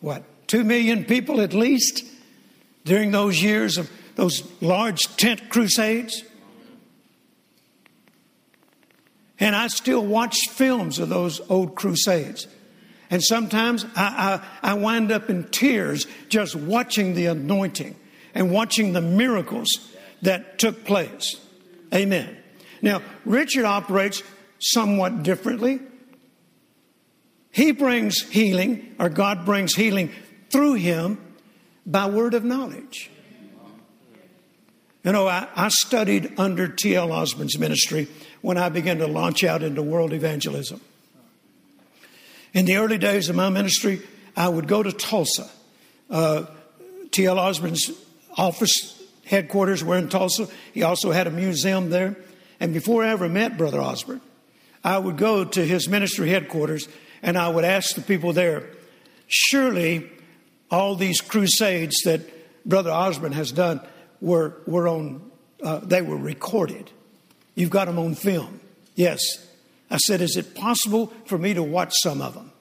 [0.00, 2.04] what, two million people at least
[2.84, 6.22] during those years of those large tent crusades.
[9.40, 12.46] And I still watch films of those old crusades.
[13.10, 17.96] And sometimes I, I, I wind up in tears just watching the anointing
[18.34, 19.70] and watching the miracles
[20.22, 21.36] that took place.
[21.94, 22.36] Amen.
[22.82, 24.22] Now, Richard operates
[24.58, 25.80] somewhat differently.
[27.50, 30.10] He brings healing, or God brings healing
[30.50, 31.18] through him
[31.86, 33.10] by word of knowledge.
[35.04, 37.12] You know, I, I studied under T.L.
[37.12, 38.08] Osborn's ministry
[38.40, 40.80] when I began to launch out into world evangelism.
[42.54, 44.00] In the early days of my ministry,
[44.36, 45.50] I would go to Tulsa.
[46.08, 46.46] Uh,
[47.10, 47.38] T.L.
[47.38, 47.90] Osborn's
[48.36, 50.48] office headquarters were in Tulsa.
[50.72, 52.16] He also had a museum there.
[52.60, 54.20] And before I ever met Brother Osborn,
[54.82, 56.88] I would go to his ministry headquarters
[57.22, 58.68] and I would ask the people there,
[59.26, 60.10] surely
[60.70, 62.20] all these crusades that
[62.66, 63.80] Brother Osborn has done
[64.20, 65.30] were, were on,
[65.62, 66.90] uh, they were recorded.
[67.54, 68.60] You've got them on film.
[68.94, 69.20] Yes.
[69.90, 72.52] I said, is it possible for me to watch some of them?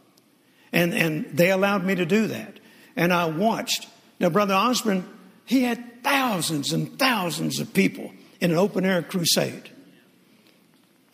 [0.72, 2.60] And, and they allowed me to do that.
[2.96, 3.88] And I watched.
[4.20, 5.08] Now, Brother Osborn
[5.46, 9.70] he had thousands and thousands of people in an open air crusade.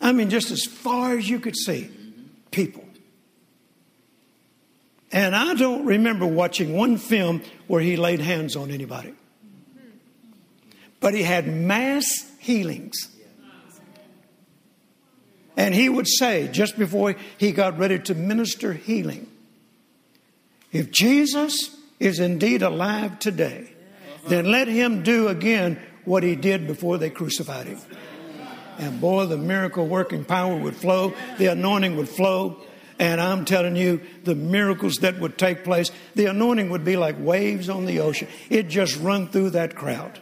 [0.00, 1.90] I mean, just as far as you could see,
[2.50, 2.84] people.
[5.12, 9.12] And I don't remember watching one film where he laid hands on anybody.
[11.00, 12.06] But he had mass
[12.38, 13.08] healings.
[15.56, 19.26] And he would say, just before he got ready to minister healing,
[20.72, 23.69] if Jesus is indeed alive today,
[24.28, 27.78] then let him do again what he did before they crucified him.
[28.78, 32.56] And boy, the miracle working power would flow, the anointing would flow.
[32.98, 37.16] And I'm telling you, the miracles that would take place, the anointing would be like
[37.18, 38.28] waves on the ocean.
[38.50, 40.18] It just run through that crowd.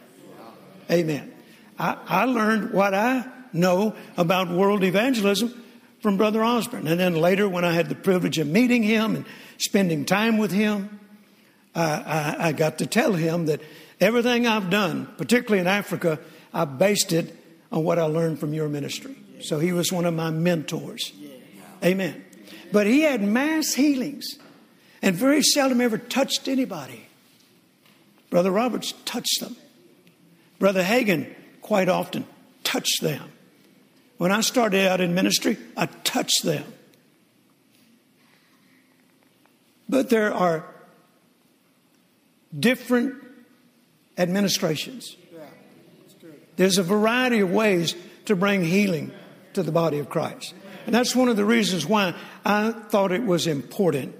[0.89, 1.31] Amen.
[1.77, 5.61] I, I learned what I know about world evangelism
[6.01, 6.87] from Brother Osborn.
[6.87, 9.25] And then later, when I had the privilege of meeting him and
[9.57, 10.99] spending time with him,
[11.75, 13.61] I, I, I got to tell him that
[13.99, 16.19] Everything I've done, particularly in Africa,
[16.53, 17.35] I based it
[17.71, 19.15] on what I learned from your ministry.
[19.41, 21.11] So he was one of my mentors.
[21.83, 22.25] Amen.
[22.71, 24.37] But he had mass healings
[25.01, 27.07] and very seldom ever touched anybody.
[28.29, 29.55] Brother Roberts touched them.
[30.59, 32.25] Brother Hagin quite often
[32.63, 33.31] touched them.
[34.17, 36.65] When I started out in ministry, I touched them.
[39.87, 40.65] But there are
[42.57, 43.15] different
[44.19, 45.15] administrations.
[46.57, 47.95] There's a variety of ways
[48.25, 49.11] to bring healing
[49.53, 50.53] to the body of Christ.
[50.85, 52.13] And that's one of the reasons why
[52.45, 54.15] I thought it was important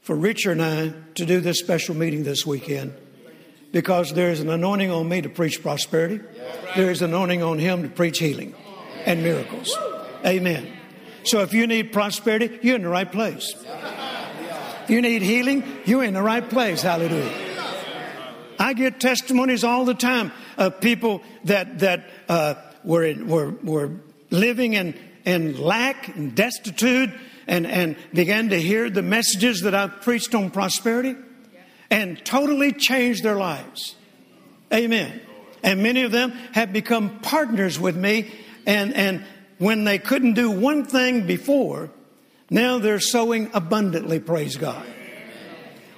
[0.00, 2.94] for Richard and I to do this special meeting this weekend
[3.70, 6.20] because there is an anointing on me to preach prosperity.
[6.74, 8.54] There is an anointing on him to preach healing
[9.04, 9.76] and miracles.
[10.24, 10.72] Amen.
[11.24, 13.54] So if you need prosperity, you're in the right place.
[14.84, 16.82] If you need healing, you're in the right place.
[16.82, 17.43] Hallelujah.
[18.58, 23.90] I get testimonies all the time of people that that uh, were, in, were were
[24.30, 24.94] living in
[25.24, 27.10] in lack and destitute,
[27.46, 31.16] and and began to hear the messages that I've preached on prosperity,
[31.90, 33.96] and totally changed their lives.
[34.72, 35.20] Amen.
[35.62, 38.30] And many of them have become partners with me,
[38.66, 39.24] and and
[39.58, 41.90] when they couldn't do one thing before,
[42.50, 44.20] now they're sowing abundantly.
[44.20, 44.84] Praise God.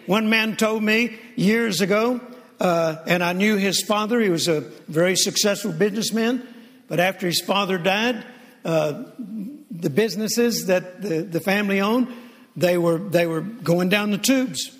[0.07, 2.21] One man told me years ago
[2.61, 4.21] uh, and I knew his father.
[4.21, 6.47] He was a very successful businessman.
[6.89, 8.25] But after his father died,
[8.65, 9.05] uh,
[9.71, 12.09] the businesses that the, the family owned,
[12.57, 14.71] they were, they were going down the tubes.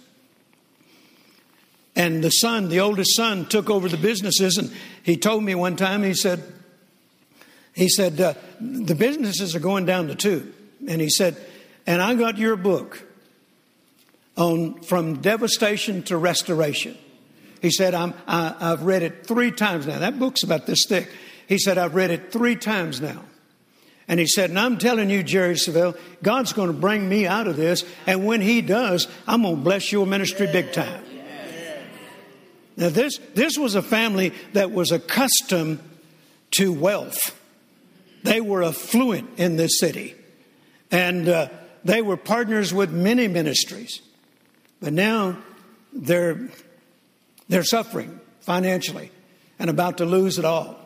[1.95, 4.57] And the son, the oldest son, took over the businesses.
[4.59, 4.73] And
[5.03, 6.43] he told me one time, he said,
[7.75, 10.53] he said, uh, the businesses are going down the tube.
[10.89, 11.37] And he said,
[11.87, 13.03] and I got your book
[14.37, 16.97] on from devastation to restoration.
[17.63, 19.99] He said, I'm, I, I've read it three times now.
[19.99, 21.11] That book's about this thick.
[21.49, 23.23] He said, I've read it three times now.
[24.09, 27.47] And he said, And I'm telling you, Jerry Savelle, God's going to bring me out
[27.47, 27.85] of this.
[28.07, 31.03] And when he does, I'm going to bless your ministry big time.
[32.77, 35.81] Now, this, this was a family that was accustomed
[36.53, 37.41] to wealth.
[38.23, 40.15] They were affluent in this city.
[40.91, 41.49] And uh,
[41.85, 44.03] they were partners with many ministries.
[44.81, 45.39] But now
[45.93, 46.51] they're,
[47.49, 49.11] they're suffering financially
[49.59, 50.77] and about to lose it all.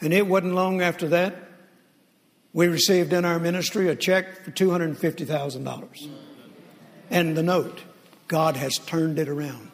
[0.00, 1.48] And it wasn't long after that
[2.52, 6.08] we received in our ministry a check for $250,000.
[7.10, 7.82] And the note,
[8.26, 9.70] God has turned it around.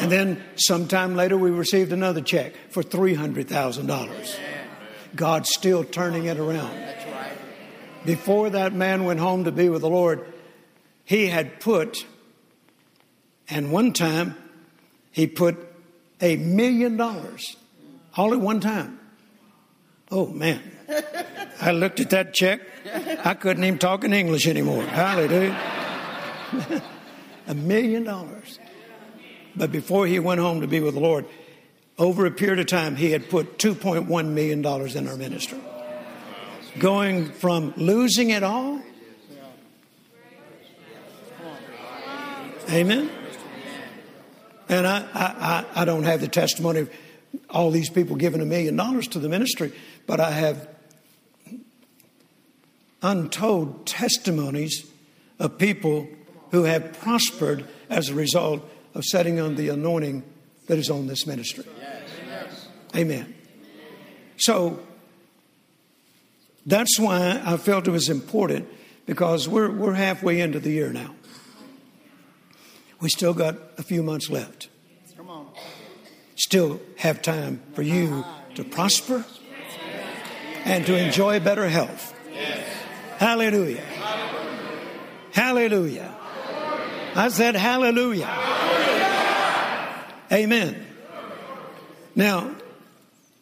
[0.00, 4.36] And then sometime later, we received another check for $300,000.
[5.14, 6.78] God's still turning it around.
[8.06, 10.24] Before that man went home to be with the Lord,
[11.04, 12.06] he had put,
[13.50, 14.36] and one time,
[15.10, 15.56] he put
[16.20, 17.56] a million dollars
[18.16, 18.98] all at one time.
[20.10, 20.60] Oh, man.
[21.60, 22.60] I looked at that check.
[23.24, 24.82] I couldn't even talk in English anymore.
[24.82, 25.56] Hallelujah.
[27.46, 28.58] a million dollars.
[29.54, 31.26] But before he went home to be with the Lord,
[31.98, 35.58] over a period of time, he had put $2.1 million in our ministry.
[36.78, 38.80] Going from losing it all.
[42.70, 43.10] Amen.
[44.70, 46.90] And I, I, I don't have the testimony of
[47.50, 49.72] all these people giving a million dollars to the ministry,
[50.06, 50.68] but I have
[53.02, 54.88] untold testimonies
[55.40, 56.06] of people
[56.52, 58.62] who have prospered as a result
[58.94, 60.22] of setting on the anointing
[60.68, 61.64] that is on this ministry.
[62.94, 63.34] Amen.
[64.36, 64.78] So
[66.64, 68.68] that's why I felt it was important
[69.06, 71.16] because we're, we're halfway into the year now.
[73.00, 74.68] We still got a few months left.
[75.16, 75.48] Come on.
[76.36, 78.24] Still have time for you
[78.54, 79.24] to prosper
[80.64, 82.14] and to enjoy better health.
[83.18, 83.84] Hallelujah.
[85.32, 86.14] Hallelujah.
[87.14, 88.28] I said hallelujah.
[90.32, 90.86] Amen.
[92.14, 92.54] Now,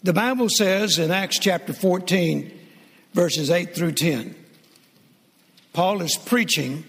[0.02, 2.52] the Bible says in Acts chapter 14,
[3.12, 4.34] verses 8 through 10,
[5.72, 6.84] Paul is preaching,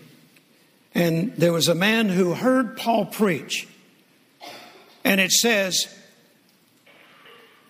[0.99, 3.67] and there was a man who heard Paul preach.
[5.05, 5.87] And it says,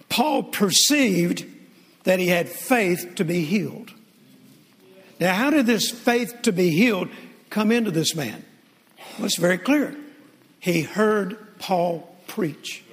[0.09, 1.45] Paul perceived
[2.05, 3.93] that he had faith to be healed.
[5.19, 7.09] Now, how did this faith to be healed
[7.51, 8.43] come into this man?
[9.17, 9.95] Well, it's very clear.
[10.59, 12.83] He heard Paul preach.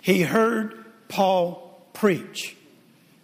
[0.00, 2.56] He heard Paul preach.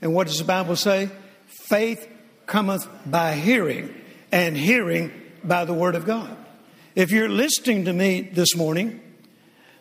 [0.01, 1.09] And what does the Bible say?
[1.47, 2.09] Faith
[2.47, 3.95] cometh by hearing,
[4.33, 6.37] and hearing by the Word of God.
[6.95, 9.01] If you're listening to me this morning,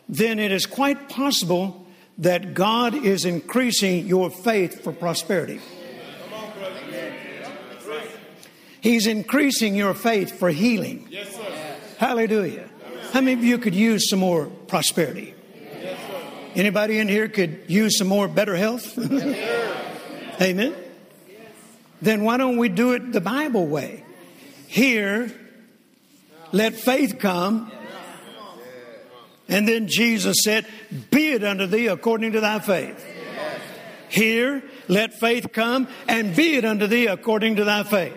[0.08, 1.86] then it is quite possible
[2.18, 5.60] that God is increasing your faith for prosperity.
[8.80, 11.06] He's increasing your faith for healing.
[11.08, 11.38] Yes,
[11.98, 12.68] Hallelujah.
[13.12, 15.34] How many of you could use some more prosperity?
[16.54, 18.98] Anybody in here could use some more better health?
[20.40, 20.74] Amen.
[22.02, 24.04] Then why don't we do it the Bible way?
[24.66, 25.32] Here,
[26.52, 27.70] let faith come.
[29.48, 30.66] And then Jesus said,
[31.10, 33.04] Be it unto thee according to thy faith.
[34.08, 38.14] Here, let faith come and be it unto thee according to thy faith.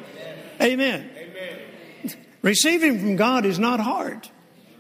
[0.62, 1.10] Amen.
[1.18, 2.16] Amen.
[2.42, 4.28] Receiving from God is not hard.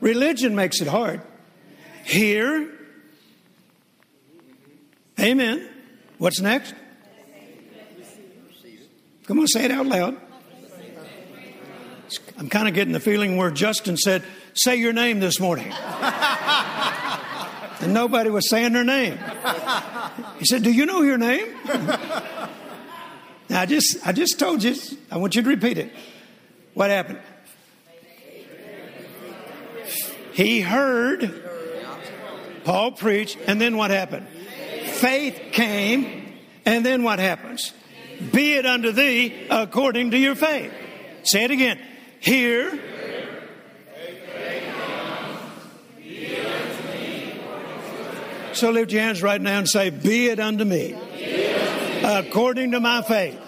[0.02, 1.22] Religion makes it hard.
[2.04, 2.72] Here,
[5.20, 5.68] amen.
[6.18, 6.76] What's next?
[9.26, 10.18] Come on, say it out loud.
[12.38, 14.24] I'm kind of getting the feeling where Justin said,
[14.54, 15.72] Say your name this morning.
[17.82, 19.18] and nobody was saying their name.
[20.40, 21.48] He said, Do you know your name?
[23.48, 24.76] Now, I just, I just told you,
[25.12, 25.92] I want you to repeat it.
[26.74, 27.20] What happened?
[30.34, 31.44] He heard
[32.66, 34.28] Paul preach, and then what happened?
[34.86, 36.34] Faith came,
[36.66, 37.72] and then what happens?
[38.34, 40.74] Be it unto thee according to your faith.
[41.24, 41.80] Say it again.
[42.20, 42.80] Hear.
[48.54, 50.96] So lift your hands right now and say, Be it unto me
[52.04, 53.40] according to my faith.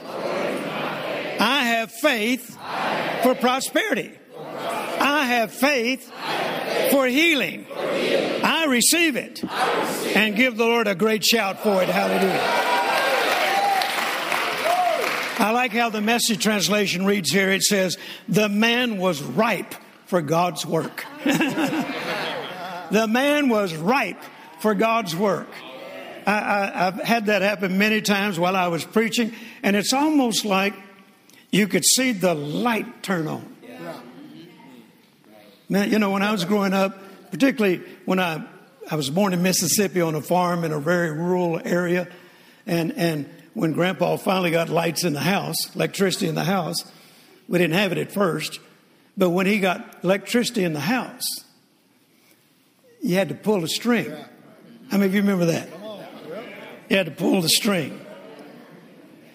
[1.39, 2.57] I have faith
[3.24, 4.11] for prosperity.
[4.99, 6.11] I have faith
[6.91, 7.65] for healing.
[7.72, 9.43] I receive it
[10.15, 11.89] and give the Lord a great shout for it.
[11.89, 12.66] Hallelujah.
[15.39, 17.51] I like how the message translation reads here.
[17.51, 19.75] It says, The man was ripe
[20.05, 21.05] for God's work.
[21.23, 24.21] the man was ripe
[24.59, 25.47] for God's work.
[26.25, 29.33] I, have had that happen many times while I was preaching,
[29.63, 30.73] and it's almost like
[31.51, 33.55] you could see the light turn on.
[35.69, 36.97] Man, you know, when I was growing up,
[37.31, 38.45] particularly when I,
[38.89, 42.07] I was born in Mississippi on a farm in a very rural area,
[42.65, 46.84] and, and when Grandpa finally got lights in the house, electricity in the house,
[47.47, 48.60] we didn't have it at first,
[49.18, 51.24] but when he got electricity in the house,
[53.01, 54.12] you had to pull the string.
[54.91, 55.70] How many of you remember that?
[56.88, 57.99] You had to pull the string.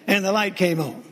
[0.07, 1.03] And the light came on.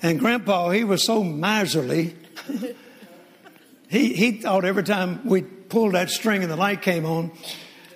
[0.00, 2.16] And Grandpa, he was so miserly,
[3.90, 7.30] he, he thought every time we pulled that string and the light came on,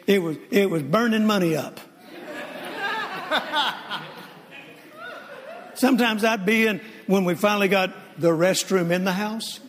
[0.07, 1.81] it was, it was burning money up.
[5.75, 9.61] Sometimes I'd be in, when we finally got the restroom in the house.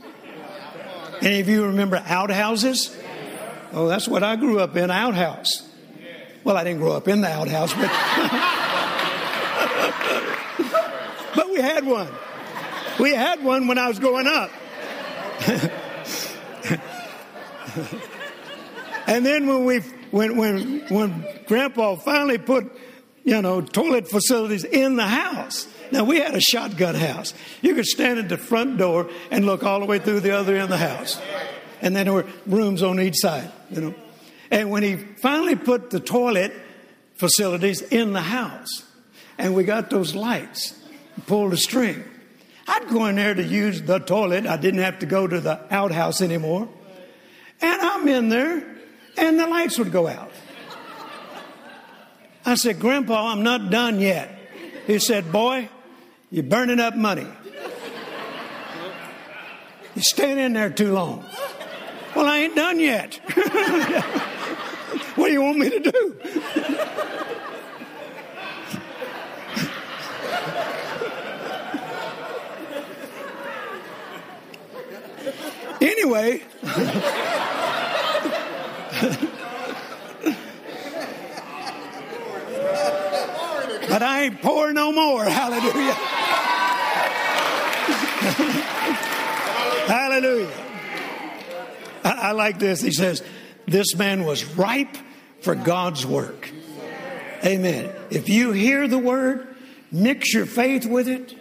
[1.22, 2.96] Any of you remember outhouses?
[3.72, 5.68] Oh, that's what I grew up in, outhouse.
[6.44, 7.82] Well, I didn't grow up in the outhouse, but
[11.36, 12.10] but we had one.
[13.00, 14.52] We had one when I was growing up.
[19.08, 19.80] and then when we
[20.12, 22.72] when when when Grandpa finally put
[23.24, 25.68] you know toilet facilities in the house.
[25.92, 27.34] Now we had a shotgun house.
[27.62, 30.54] You could stand at the front door and look all the way through the other
[30.54, 31.20] end of the house,
[31.82, 33.52] and then there were rooms on each side.
[33.72, 33.96] You know,
[34.52, 36.54] and when he finally put the toilet
[37.16, 38.84] facilities in the house,
[39.38, 40.80] and we got those lights,
[41.28, 42.04] pulled the string.
[42.68, 44.48] I'd go in there to use the toilet.
[44.48, 46.68] I didn't have to go to the outhouse anymore.
[47.62, 48.66] And I'm in there,
[49.18, 50.32] and the lights would go out.
[52.46, 54.32] I said, Grandpa, I'm not done yet.
[54.86, 55.70] He said, Boy,
[56.36, 57.26] you're burning up money.
[59.96, 61.24] You're staying in there too long.
[62.14, 63.16] Well, I ain't done yet.
[65.16, 66.18] what do you want me to do?
[75.82, 76.44] anyway.
[83.90, 85.24] But I ain't poor no more.
[85.24, 85.94] Hallelujah.
[89.88, 90.52] Hallelujah.
[92.04, 92.82] I, I, like this.
[92.82, 93.24] He says,
[93.68, 94.98] This man was ripe
[95.42, 96.50] for God's work.
[97.44, 97.92] Amen.
[98.10, 99.56] If you hear the word,
[99.92, 101.36] mix your faith with it,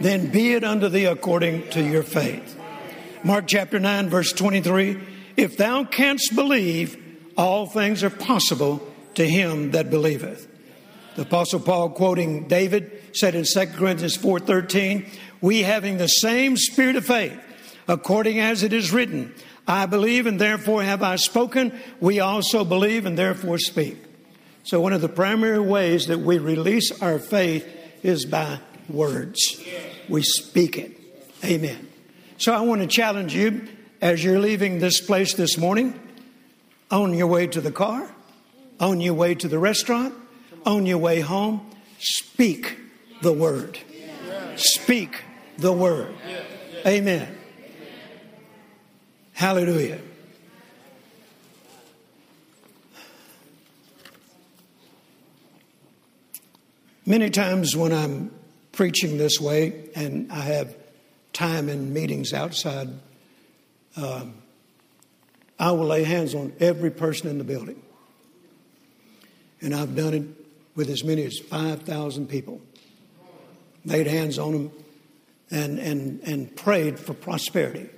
[0.00, 2.58] then be it unto thee according to your faith.
[3.22, 5.00] Mark chapter 9, verse 23
[5.36, 7.02] If thou canst believe,
[7.36, 10.46] all things are possible to him that believeth.
[11.16, 15.06] The apostle Paul quoting David said in 2 Corinthians 4:13,
[15.40, 17.36] "We having the same spirit of faith,
[17.88, 19.34] according as it is written,
[19.66, 23.96] I believe and therefore have I spoken, we also believe and therefore speak."
[24.64, 27.66] So one of the primary ways that we release our faith
[28.02, 28.58] is by
[28.88, 29.60] words.
[30.08, 30.92] We speak it.
[31.44, 31.88] Amen.
[32.38, 33.62] So I want to challenge you
[34.02, 35.94] as you're leaving this place this morning,
[36.90, 38.08] on your way to the car,
[38.80, 40.14] on your way to the restaurant,
[40.64, 42.78] on your way home, speak
[43.22, 43.78] the word.
[44.56, 45.22] Speak
[45.58, 46.14] the word.
[46.86, 47.36] Amen.
[49.32, 50.00] Hallelujah.
[57.04, 58.32] Many times when I'm
[58.72, 60.74] preaching this way and I have
[61.32, 62.88] time in meetings outside,
[63.96, 64.34] um,
[65.58, 67.80] I will lay hands on every person in the building.
[69.60, 70.22] And I've done it
[70.74, 72.60] with as many as 5,000 people.
[73.84, 74.70] Laid hands on them
[75.50, 77.88] and, and, and prayed for prosperity.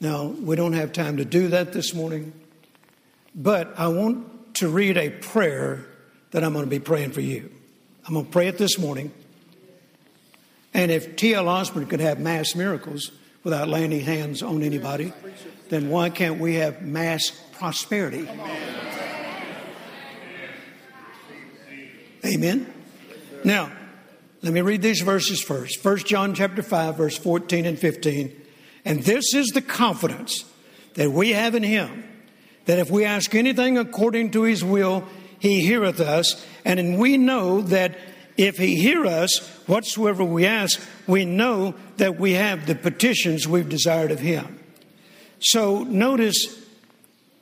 [0.00, 2.32] Now, we don't have time to do that this morning,
[3.34, 5.86] but I want to read a prayer
[6.30, 7.50] that I'm going to be praying for you.
[8.06, 9.12] I'm going to pray it this morning.
[10.72, 11.48] And if T.L.
[11.48, 13.10] Osborn could have mass miracles
[13.42, 15.12] without laying hands on anybody,
[15.70, 18.28] then why can't we have mass prosperity?
[18.28, 18.95] Amen.
[23.44, 23.70] Now,
[24.42, 25.84] let me read these verses first.
[25.84, 28.42] 1 John chapter 5 verse 14 and 15.
[28.84, 30.44] And this is the confidence
[30.94, 32.04] that we have in him
[32.66, 35.04] that if we ask anything according to his will,
[35.38, 37.96] he heareth us, and we know that
[38.36, 43.68] if he hear us whatsoever we ask, we know that we have the petitions we've
[43.68, 44.60] desired of him.
[45.40, 46.58] So notice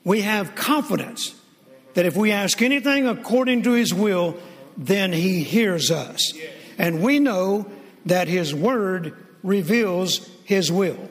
[0.04, 1.34] we have confidence
[1.94, 4.36] that if we ask anything according to his will,
[4.76, 6.32] then he hears us.
[6.78, 7.66] And we know
[8.06, 11.10] that his word reveals his will.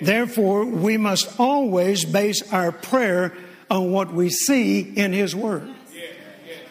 [0.00, 3.34] Therefore, we must always base our prayer
[3.70, 5.68] on what we see in His Word.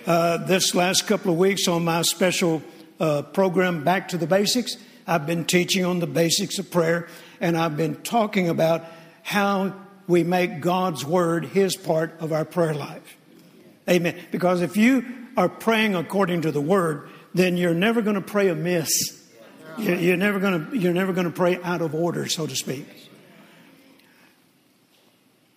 [0.05, 2.61] Uh, this last couple of weeks on my special
[2.99, 7.07] uh, program, Back to the Basics, I've been teaching on the basics of prayer,
[7.41, 8.85] and I've been talking about
[9.23, 9.73] how
[10.07, 13.17] we make God's Word His part of our prayer life.
[13.89, 14.15] Amen.
[14.31, 15.05] Because if you
[15.37, 19.23] are praying according to the Word, then you're never going to pray amiss.
[19.77, 22.87] You're never going to, you're never going to pray out of order, so to speak.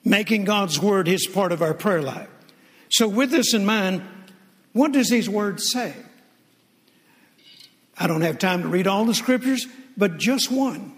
[0.04, 2.28] Making God's Word His part of our prayer life.
[2.90, 4.02] So, with this in mind,
[4.74, 5.94] what does these words say?
[7.96, 9.66] I don't have time to read all the scriptures,
[9.96, 10.92] but just one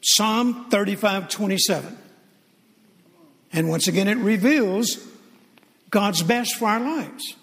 [0.00, 1.98] Psalm 35 27.
[3.52, 4.98] And once again, it reveals
[5.90, 7.34] God's best for our lives.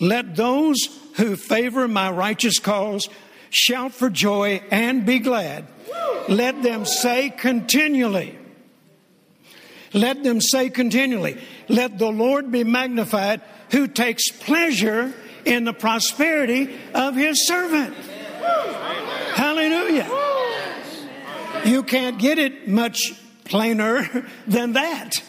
[0.00, 0.78] Let those
[1.16, 3.08] who favor my righteous cause
[3.50, 5.66] shout for joy and be glad.
[6.28, 8.38] Let them say continually,
[9.92, 11.38] let them say continually,
[11.68, 15.12] let the Lord be magnified who takes pleasure
[15.44, 17.94] in the prosperity of his servant.
[19.34, 20.08] Hallelujah.
[21.64, 23.12] You can't get it much
[23.44, 25.22] plainer than that.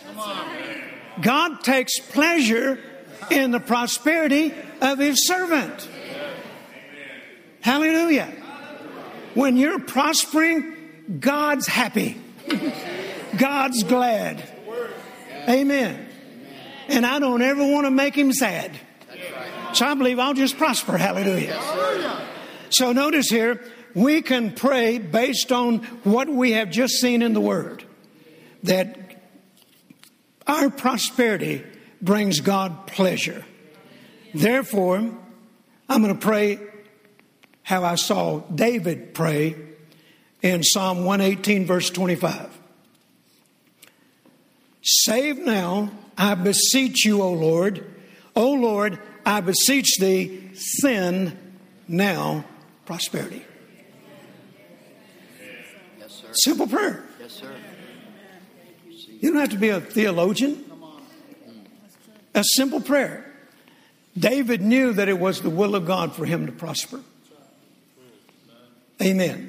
[1.22, 2.80] God takes pleasure
[3.30, 5.88] in the prosperity of his servant.
[7.62, 8.34] Hallelujah.
[9.34, 10.76] When you're prospering,
[11.20, 12.20] God's happy.
[13.38, 14.44] God's glad.
[15.48, 16.08] Amen.
[16.88, 18.72] And I don't ever want to make him sad.
[19.74, 20.98] So I believe I'll just prosper.
[20.98, 21.60] Hallelujah.
[22.70, 23.64] So notice here,
[23.94, 27.84] we can pray based on what we have just seen in the Word.
[28.64, 28.98] That
[30.48, 31.64] our prosperity
[32.02, 33.46] brings God pleasure.
[34.34, 34.98] Therefore,
[35.90, 36.60] I'm going to pray
[37.64, 39.56] how I saw David pray
[40.42, 42.60] in Psalm 118, verse 25.
[44.82, 47.86] Save now, I beseech you, O Lord.
[48.36, 51.38] O Lord, I beseech thee, send
[51.88, 52.46] now
[52.86, 53.46] prosperity.
[56.00, 56.28] Yes, sir.
[56.34, 57.04] Simple prayer.
[57.20, 57.54] Yes, sir.
[58.88, 60.71] You don't have to be a theologian.
[62.34, 63.26] A simple prayer.
[64.18, 67.00] David knew that it was the will of God for him to prosper.
[69.02, 69.48] Amen.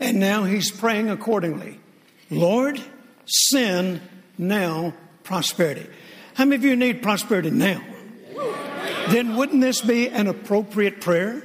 [0.00, 1.80] And now he's praying accordingly.
[2.30, 2.80] Lord,
[3.26, 4.00] send
[4.36, 5.86] now prosperity.
[6.34, 7.82] How many of you need prosperity now?
[9.08, 11.42] Then wouldn't this be an appropriate prayer?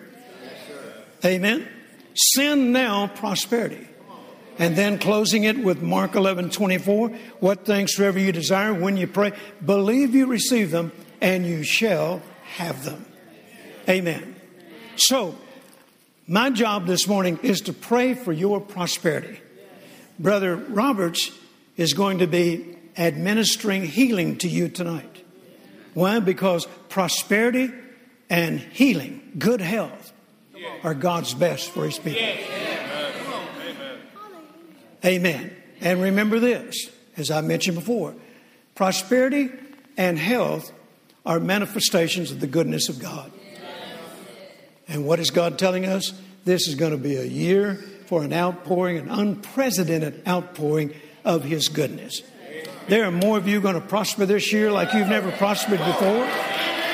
[1.24, 1.68] Amen.
[2.14, 3.89] Send now prosperity.
[4.60, 7.10] And then closing it with Mark 11 24.
[7.40, 9.32] What things soever you desire when you pray,
[9.66, 10.92] believe you receive them
[11.22, 12.22] and you shall
[12.58, 13.06] have them.
[13.88, 14.36] Amen.
[14.98, 15.36] So,
[16.28, 19.40] my job this morning is to pray for your prosperity.
[20.20, 21.32] Brother Roberts
[21.78, 25.24] is going to be administering healing to you tonight.
[25.94, 26.20] Why?
[26.20, 27.72] Because prosperity
[28.30, 30.12] and healing, good health,
[30.84, 32.22] are God's best for His people.
[35.06, 35.56] Amen.
[35.82, 38.16] And remember this, as I mentioned before
[38.76, 39.50] prosperity
[39.98, 40.72] and health
[41.26, 43.30] are manifestations of the goodness of God.
[44.88, 46.14] And what is God telling us?
[46.46, 47.76] This is going to be a year
[48.06, 50.94] for an outpouring, an unprecedented outpouring
[51.26, 52.22] of His goodness.
[52.88, 56.26] There are more of you going to prosper this year like you've never prospered before.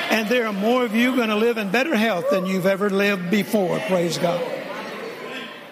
[0.10, 2.90] And there are more of you going to live in better health than you've ever
[2.90, 3.80] lived before.
[3.82, 4.44] Praise God.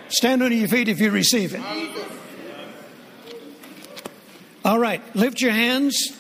[0.08, 1.62] Stand on your feet if you receive it.
[4.66, 6.18] All right, lift your hands,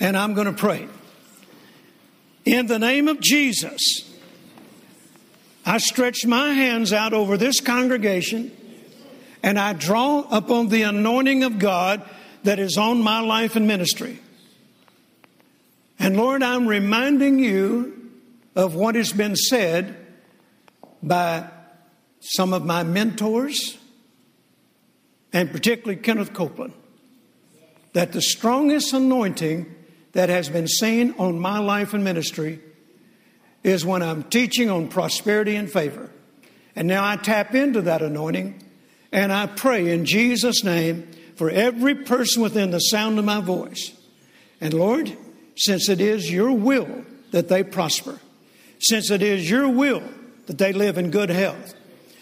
[0.00, 0.88] and I'm going to pray.
[2.44, 3.80] In the name of Jesus,
[5.64, 8.50] I stretch my hands out over this congregation,
[9.40, 12.02] and I draw upon the anointing of God
[12.42, 14.18] that is on my life and ministry.
[16.00, 18.10] And Lord, I'm reminding you
[18.56, 19.94] of what has been said
[21.04, 21.48] by
[22.18, 23.78] some of my mentors,
[25.32, 26.72] and particularly Kenneth Copeland,
[27.98, 29.74] that the strongest anointing
[30.12, 32.60] that has been seen on my life and ministry
[33.64, 36.08] is when I'm teaching on prosperity and favor.
[36.76, 38.62] And now I tap into that anointing
[39.10, 43.90] and I pray in Jesus' name for every person within the sound of my voice.
[44.60, 45.16] And Lord,
[45.56, 48.20] since it is your will that they prosper,
[48.78, 50.04] since it is your will
[50.46, 51.74] that they live in good health,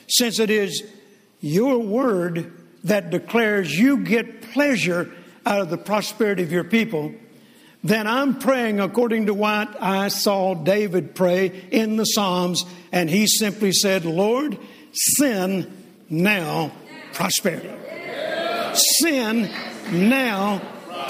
[0.08, 0.82] since it is
[1.42, 2.50] your word
[2.84, 5.12] that declares you get pleasure
[5.47, 7.14] out of the prosperity of your people,
[7.82, 13.26] then I'm praying according to what I saw David pray in the Psalms, and he
[13.26, 14.59] simply said, Lord,
[14.92, 15.72] sin
[16.11, 16.72] now
[17.12, 17.70] prosperity
[18.76, 19.51] sin
[19.90, 20.61] now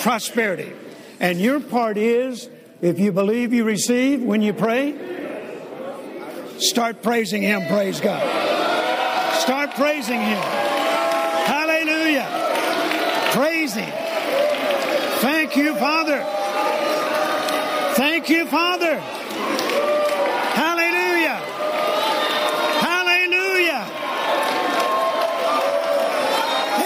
[0.01, 0.73] prosperity.
[1.21, 2.49] And your part is,
[2.81, 4.95] if you believe you receive when you pray,
[6.59, 7.67] start praising Him.
[7.69, 8.23] Praise God.
[9.41, 10.39] Start praising Him.
[11.47, 12.27] Hallelujah.
[13.33, 13.93] Praise Him.
[15.57, 16.23] Thank you, Father.
[17.95, 18.99] Thank you, Father.
[20.53, 21.37] Hallelujah.
[22.85, 23.87] Hallelujah.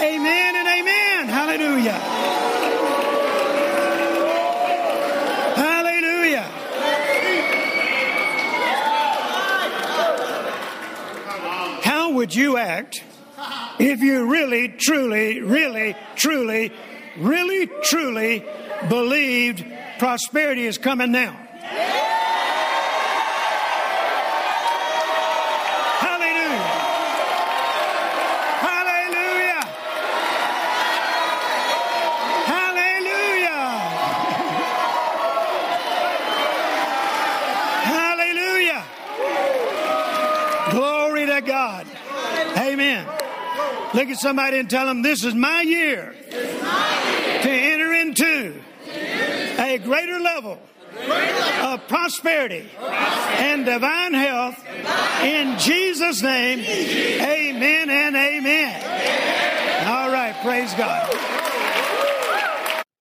[0.01, 1.27] Amen and amen.
[1.27, 1.99] Hallelujah.
[5.57, 6.47] Hallelujah.
[11.83, 13.03] How would you act
[13.79, 16.71] if you really, truly, really, truly,
[17.17, 18.45] really, truly
[18.89, 19.65] believed
[19.99, 21.37] prosperity is coming now?
[25.99, 26.81] Hallelujah.
[28.61, 29.61] Hallelujah.
[32.51, 33.61] Hallelujah.
[37.83, 38.83] Hallelujah.
[40.71, 41.87] Glory to God.
[42.57, 43.07] Amen.
[43.93, 47.80] Look at somebody and tell them, This is my year to enter
[49.71, 50.59] a greater level
[51.61, 54.61] of prosperity and divine health
[55.23, 56.59] in Jesus' name.
[56.59, 59.87] Amen and amen.
[59.87, 61.50] All right, praise God.